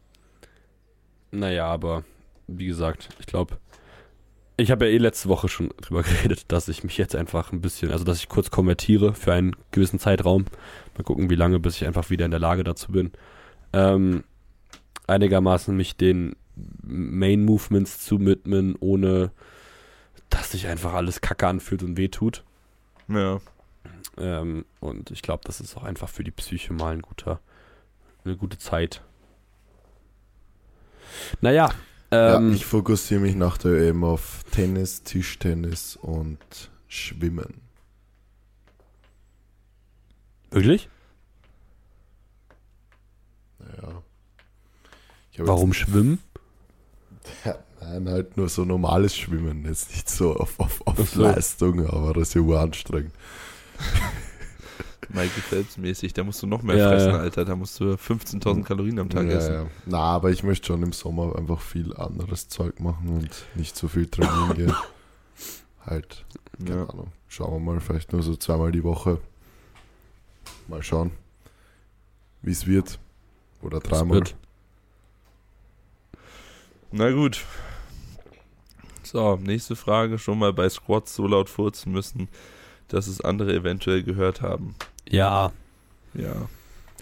[1.32, 2.04] Naja, aber
[2.48, 3.58] wie gesagt, ich glaube,
[4.58, 7.62] ich habe ja eh letzte Woche schon drüber geredet, dass ich mich jetzt einfach ein
[7.62, 10.46] bisschen, also dass ich kurz konvertiere für einen gewissen Zeitraum.
[10.98, 13.12] Mal gucken, wie lange, bis ich einfach wieder in der Lage dazu bin.
[13.74, 14.24] Ähm,
[15.08, 16.36] einigermaßen mich den
[16.84, 19.32] Main Movements zu widmen, ohne
[20.30, 22.44] dass sich einfach alles kacke anfühlt und wehtut.
[23.08, 23.40] Ja,
[24.18, 27.40] Ähm, und ich glaube, das ist auch einfach für die Psyche mal ein guter,
[28.24, 29.02] eine gute Zeit.
[31.42, 31.70] Naja,
[32.12, 36.40] ähm, ja, ich fokussiere mich nach der EM auf Tennis, Tischtennis und
[36.88, 37.62] Schwimmen.
[40.52, 40.90] wirklich?
[43.60, 44.04] Naja.
[45.38, 46.20] Warum schwimmen?
[47.46, 51.16] Ja, nein, halt nur so normales Schwimmen, jetzt nicht so auf, auf, auf.
[51.16, 53.14] Leistung, aber das ist ja uranstrengend.
[55.10, 57.18] Michael Phelps mäßig, da musst du noch mehr Ja, fressen, ja.
[57.18, 57.46] Alter.
[57.46, 59.54] Da musst du 15.000 Kalorien am Tag ja, essen.
[59.54, 59.66] ja.
[59.86, 63.88] Na, aber ich möchte schon im Sommer einfach viel anderes Zeug machen und nicht so
[63.88, 64.74] viel trainieren gehen.
[65.86, 66.26] Halt,
[66.58, 66.90] keine Ja.
[66.90, 67.12] Ahnung.
[67.28, 69.20] Schauen wir mal, vielleicht nur so zweimal die Woche.
[70.68, 71.12] Mal schauen,
[72.42, 73.00] wie es wird.
[73.62, 74.24] Oder dreimal.
[76.92, 77.44] Na gut.
[79.04, 80.18] So, nächste Frage.
[80.20, 82.28] Schon mal bei Squats so laut furzen müssen,
[82.94, 84.76] dass es andere eventuell gehört haben.
[85.10, 85.52] Ja,
[86.14, 86.48] Ja,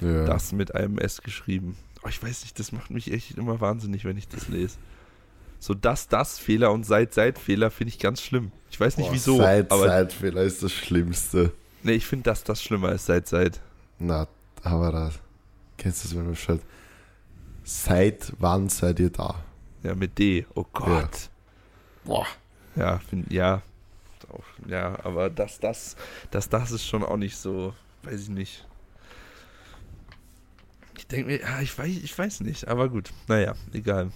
[0.02, 0.26] Ja.
[0.26, 1.76] das mit einem S geschrieben.
[2.04, 4.78] Oh, ich weiß nicht, das macht mich echt immer wahnsinnig, wenn ich das lese.
[5.60, 8.52] So das, das Fehler und seit, seit Fehler finde ich ganz schlimm.
[8.72, 11.52] Ich weiß nicht Boah, wieso, Seit, aber Zeitfehler ist das Schlimmste.
[11.84, 13.60] nee, ich finde das, das schlimmer als seit, seit.
[13.98, 14.28] Na,
[14.64, 15.12] aber da.
[15.78, 16.64] Kennst du das, wenn man schreibt?
[17.64, 19.36] Seit wann seid ihr da?
[19.84, 20.46] Ja, mit D.
[20.56, 21.30] Oh Gott.
[22.06, 22.26] Boah.
[22.76, 23.62] Ja, find, ja.
[24.32, 25.96] Auch, ja, aber das, das,
[26.32, 27.74] das, das ist schon auch nicht so,
[28.04, 28.68] weiß ich nicht.
[30.98, 33.12] Ich denke mir, ja, ich weiß, ich weiß nicht, aber gut.
[33.28, 34.12] Naja, egal.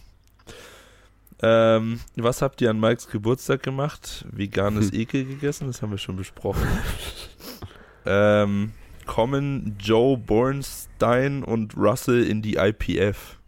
[1.42, 4.26] Ähm, was habt ihr an Mikes Geburtstag gemacht?
[4.32, 5.00] Veganes Hm.
[5.00, 5.68] Ekel gegessen?
[5.68, 6.68] Das haben wir schon besprochen.
[8.06, 8.72] ähm,
[9.06, 13.40] kommen Joe Bornstein und Russell in die IPF?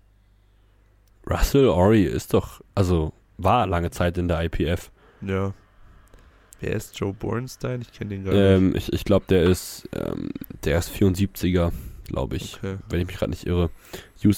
[1.30, 4.92] Russell Ori ist doch, also war lange Zeit in der IPF.
[5.22, 5.54] Ja.
[6.66, 7.82] Wer ist Joe Bornstein?
[7.82, 8.42] Ich kenne den gar nicht.
[8.42, 10.30] Ähm, ich ich glaube, der ist, ähm,
[10.64, 11.72] der ist 74er,
[12.08, 12.58] glaube ich.
[12.58, 12.78] Okay.
[12.90, 13.70] wenn ich mich gerade nicht irre.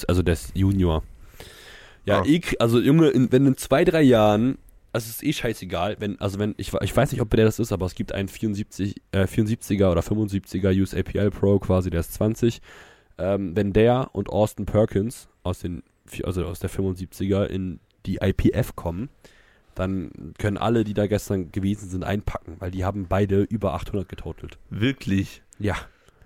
[0.07, 1.03] Also der ist Junior.
[2.05, 2.23] Ja, Ah.
[2.27, 4.57] ich, also Junge, in, wenn in zwei, drei Jahren,
[4.91, 7.59] also es ist eh scheißegal, wenn, also wenn, ich, ich weiß nicht, ob der das
[7.59, 12.13] ist, aber es gibt einen 74, äh, 74er oder 75er USAPL Pro quasi, der ist
[12.13, 12.61] 20.
[13.17, 15.81] Ähm, wenn der und Austin Perkins aus den,
[16.23, 19.07] also aus der 75er in die IPF kommen,
[19.77, 24.09] dann können alle, die da gestern gewesen sind, einpacken, weil die haben beide über 800
[24.09, 24.57] getotelt.
[24.69, 25.43] Wirklich?
[25.59, 25.75] Ja.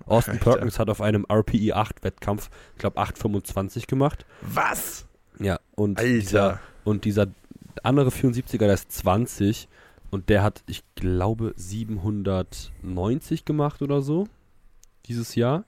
[0.05, 0.51] Austin Alter.
[0.51, 4.25] Perkins hat auf einem RPE 8 Wettkampf, ich glaube 825 gemacht.
[4.41, 5.05] Was?
[5.39, 6.59] Ja, und dieser Alter.
[6.85, 7.27] und dieser
[7.83, 9.67] andere 74er, der ist 20
[10.09, 14.27] und der hat, ich glaube 790 gemacht oder so
[15.05, 15.65] dieses Jahr.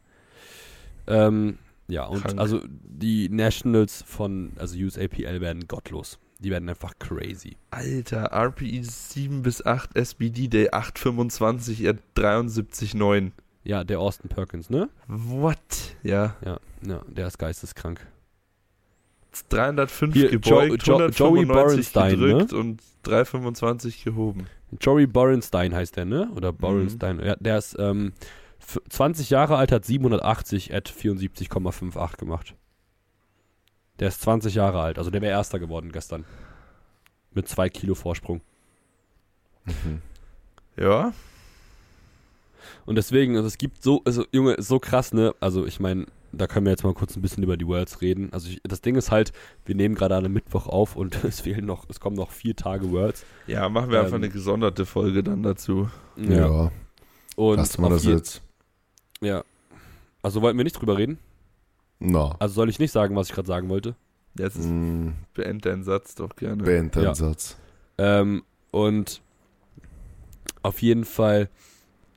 [1.07, 1.57] Ähm,
[1.87, 2.39] ja, und Krank.
[2.39, 6.19] also die Nationals von also USAPL werden gottlos.
[6.43, 7.55] Die werden einfach crazy.
[7.71, 13.31] Alter, RPI 7 bis 8 SBD Day 825, er 73,9.
[13.63, 14.89] Ja, der Austin Perkins, ne?
[15.07, 15.57] What?
[16.03, 16.35] Ja.
[16.45, 18.05] Ja, ja, der ist geisteskrank.
[19.49, 22.27] 305 Hier, gebeugt, Jo- Jo- Joey 195 Borenstein, ne?
[22.27, 24.47] gedrückt und 325 gehoben.
[24.79, 26.29] Jory Borenstein heißt der, ne?
[26.35, 27.19] Oder Borenstein.
[27.19, 28.13] Ja, der ist ähm,
[28.59, 32.53] f- 20 Jahre alt, hat 780 at 74,58 gemacht.
[33.99, 36.25] Der ist 20 Jahre alt, also der wäre Erster geworden gestern.
[37.33, 38.41] Mit zwei Kilo Vorsprung.
[39.65, 40.01] Mhm.
[40.77, 41.13] Ja.
[42.85, 45.33] Und deswegen, also es gibt so, also Junge, so krass, ne?
[45.39, 48.31] Also ich meine, da können wir jetzt mal kurz ein bisschen über die Worlds reden.
[48.33, 49.31] Also ich, das Ding ist halt,
[49.65, 52.55] wir nehmen gerade an einem Mittwoch auf und es fehlen noch, es kommen noch vier
[52.55, 53.25] Tage Worlds.
[53.47, 55.89] Ja, machen wir einfach Ähm, eine gesonderte Folge dann dazu.
[56.17, 56.71] Ja,
[57.35, 58.41] Und lasst mal das je- jetzt.
[59.21, 59.43] Ja.
[60.21, 61.19] Also wollten wir nicht drüber reden?
[61.99, 63.95] Na, Also soll ich nicht sagen, was ich gerade sagen wollte?
[64.37, 66.63] Jetzt ist, mm, beende deinen Satz doch gerne.
[66.63, 67.15] beend den Ja.
[67.15, 67.57] Satz.
[67.97, 69.21] Ähm, und
[70.63, 71.49] auf jeden Fall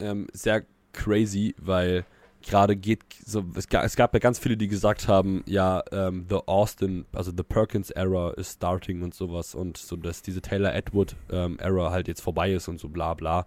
[0.00, 2.04] ähm, sehr crazy, weil
[2.42, 6.26] gerade geht so, es, ga, es gab ja ganz viele, die gesagt haben, ja, ähm,
[6.28, 10.74] The Austin, also The Perkins Era ist starting und sowas und so, dass diese Taylor
[10.74, 13.46] Edward ähm, Era halt jetzt vorbei ist und so bla bla.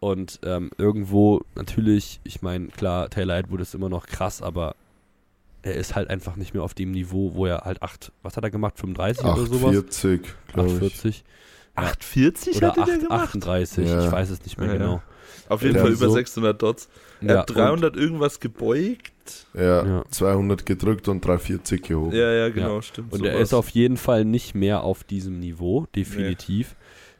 [0.00, 4.74] Und ähm, irgendwo natürlich, ich meine, klar, Taylor Edward ist immer noch krass, aber
[5.62, 8.44] er ist halt einfach nicht mehr auf dem Niveau, wo er halt 8, was hat
[8.44, 9.62] er gemacht, 35 oder sowas?
[9.76, 10.74] 840, glaube ich.
[10.74, 11.24] 840
[11.74, 13.22] 840 oder der 8, gemacht?
[13.28, 14.04] 38, Ja.
[14.06, 15.02] ich weiß es nicht mehr Ja, genau.
[15.48, 16.88] Auf jeden Der Fall über so- 600 Dots.
[17.20, 19.12] Er Ja, hat 300 irgendwas gebeugt.
[19.54, 20.04] Ja, Ja.
[20.10, 22.14] 200 gedrückt und 340 gehoben.
[22.14, 23.12] Ja, ja, genau, stimmt.
[23.12, 23.48] Und, und er sowas.
[23.48, 26.76] ist auf jeden Fall nicht mehr auf diesem Niveau, definitiv.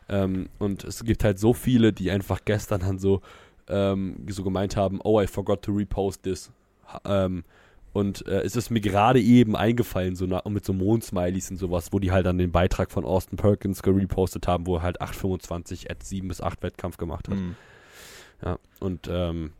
[0.09, 3.22] Ähm, und es gibt halt so viele, die einfach gestern dann so,
[3.68, 6.51] ähm, so gemeint haben, oh, I forgot to repost this.
[7.05, 7.45] Ähm,
[7.93, 11.93] und äh, es ist mir gerade eben eingefallen, so na, mit so Mondsmileys und sowas,
[11.93, 15.90] wo die halt dann den Beitrag von Austin Perkins gerepostet haben, wo er halt 8,25
[15.90, 17.36] at 7 bis 8 Wettkampf gemacht hat.
[17.36, 17.57] Hm.
[18.45, 19.53] Ja, und ähm,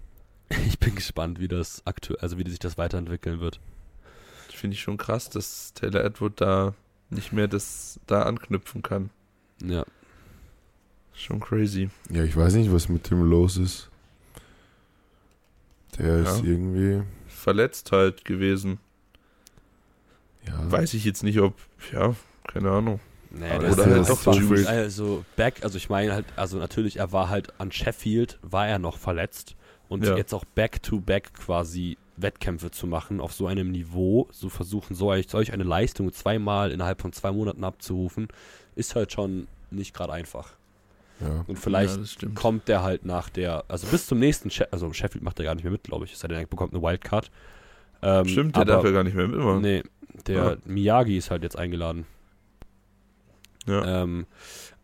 [0.66, 3.60] ich bin gespannt, wie das aktuell, also wie sich das weiterentwickeln wird.
[4.50, 6.74] Finde ich schon krass, dass Taylor Edward da
[7.10, 9.10] nicht mehr das da anknüpfen kann.
[9.64, 9.84] Ja.
[11.14, 11.90] Schon crazy.
[12.10, 13.88] Ja, ich weiß nicht, was mit dem los ist.
[15.98, 16.44] Der ist Ja.
[16.50, 17.02] irgendwie.
[17.48, 18.78] Verletzt halt gewesen.
[20.46, 21.54] Ja, Weiß ich jetzt nicht, ob,
[21.92, 22.14] ja,
[22.46, 23.00] keine Ahnung.
[23.30, 24.66] Das oder ist halt doch Juice.
[24.66, 28.78] also back, also ich meine halt, also natürlich, er war halt an Sheffield, war er
[28.78, 29.54] noch verletzt
[29.88, 30.16] und Ja.
[30.16, 34.94] jetzt auch back to back quasi Wettkämpfe zu machen auf so einem Niveau, so versuchen,
[34.94, 38.28] so eigentlich solch eine Leistung zweimal innerhalb von zwei Monaten abzurufen,
[38.76, 40.54] ist halt schon nicht gerade einfach.
[41.20, 41.44] Ja.
[41.46, 45.24] Und vielleicht ja, kommt der halt nach der, also bis zum nächsten, She also Sheffield
[45.24, 46.12] macht er gar nicht mehr mit, glaube ich.
[46.12, 47.30] Es sei denn, er bekommt eine Wildcard.
[48.02, 49.60] Ähm, Stimmt, der aber, darf ja gar nicht mehr mitmachen.
[49.60, 49.82] Nee,
[50.26, 50.56] der Ja.
[50.64, 52.06] Miyagi ist halt jetzt eingeladen.
[53.66, 54.02] Ja.
[54.02, 54.26] Ähm,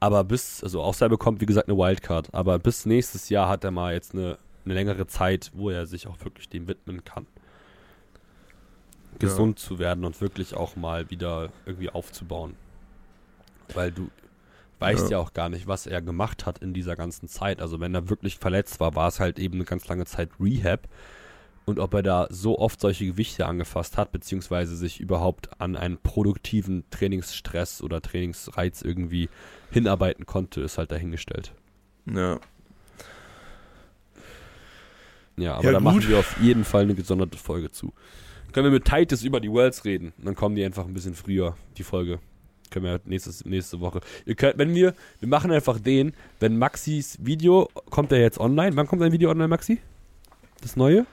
[0.01, 2.35] aber bis, also außer er bekommt, wie gesagt, eine Wildcard.
[2.35, 6.07] Aber bis nächstes Jahr hat er mal jetzt eine, eine längere Zeit, wo er sich
[6.07, 7.27] auch wirklich dem widmen kann.
[9.21, 12.57] Gesund zu werden und wirklich auch mal wieder irgendwie aufzubauen.
[13.73, 14.11] Weil du
[14.85, 15.11] weißt ja.
[15.13, 15.19] Ja.
[15.19, 17.61] auch gar nicht, was er gemacht hat in dieser ganzen Zeit.
[17.61, 20.89] Also wenn er wirklich verletzt war, war es halt eben eine ganz lange Zeit Rehab.
[21.67, 25.97] Und ob er da so oft solche Gewichte angefasst hat, beziehungsweise sich überhaupt an einen
[25.97, 29.31] produktiven Trainingsstress oder Trainingsreiz irgendwie
[29.71, 31.53] hinarbeiten konnte, ist halt dahingestellt.
[32.07, 32.39] ja.
[35.37, 35.85] Ja, aber Ja, da gut.
[35.85, 37.93] machen wir auf jeden Fall eine gesonderte Folge zu.
[38.53, 40.13] Können wir mit Titus über die Worlds reden?
[40.19, 42.21] Dann kommen die einfach ein bisschen früher, die Folge.
[42.75, 44.01] Können wir nächstes, nächste Woche.
[44.27, 48.75] Ihr könnt, wenn wir, wir machen einfach den, wenn Maxis Video, kommt er jetzt online?
[48.75, 49.79] Wann kommt dein Video online, Maxi?
[50.61, 51.07] Das neue?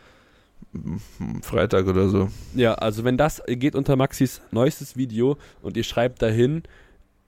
[1.43, 2.29] Freitag oder so.
[2.55, 6.63] Ja, also wenn das geht unter Maxis neuestes Video und ihr schreibt dahin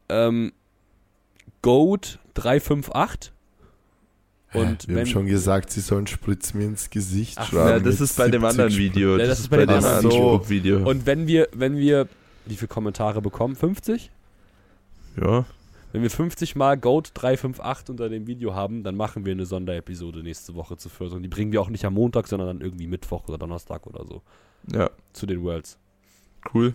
[0.09, 0.51] ähm,
[1.61, 3.31] Goat 358
[4.51, 7.69] und Wir haben schon gesagt, sie sollen Spritz mir ins Gesicht Ach, schreiben.
[7.69, 8.79] Ja, das ist bei dem 70 anderen.
[8.79, 9.17] Video.
[9.17, 10.11] Ja, das, ist bei dem anderen anderen.
[10.11, 10.89] YouTube-Video.
[10.89, 12.07] und wenn wir wenn wir
[12.45, 13.55] wie viele Kommentare bekommen?
[13.55, 14.09] 50?
[15.19, 15.45] Ja,
[15.91, 20.23] Wenn wir 50 mal Goat 358 unter dem Video haben, dann machen wir eine Sonderepisode
[20.23, 21.13] nächste Woche zu First.
[21.13, 24.05] Und die bringen wir auch nicht am Montag, sondern dann irgendwie Mittwoch oder Donnerstag oder
[24.05, 24.21] so
[24.71, 25.77] ja, zu den Worlds.
[26.53, 26.73] cool.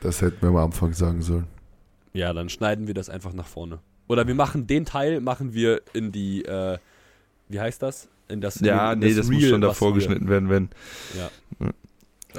[0.00, 1.46] Das hätten wir am Anfang sagen sollen.
[2.12, 3.78] Ja, dann schneiden wir das einfach nach vorne.
[4.08, 6.78] Oder wir machen den Teil, machen wir in die, äh,
[7.48, 8.08] wie heißt das?
[8.28, 10.68] In das Ja, in nee, das muss Reel, schon was davor geschnitten werden, wenn.
[11.16, 11.30] Ja.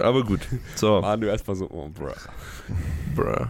[0.01, 0.41] Aber gut.
[0.75, 2.11] So, Manu erstmal so, oh, bruh.
[3.15, 3.47] bruh.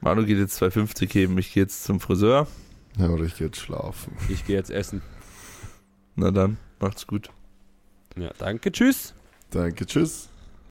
[0.00, 2.46] Manu geht jetzt 250 heben, ich gehe jetzt zum Friseur.
[2.96, 4.16] Ja, oder ich gehe jetzt schlafen.
[4.28, 5.02] Ich gehe jetzt essen.
[6.14, 7.30] Na dann, macht's gut.
[8.16, 9.14] Ja, danke, tschüss.
[9.50, 10.28] Danke, tschüss.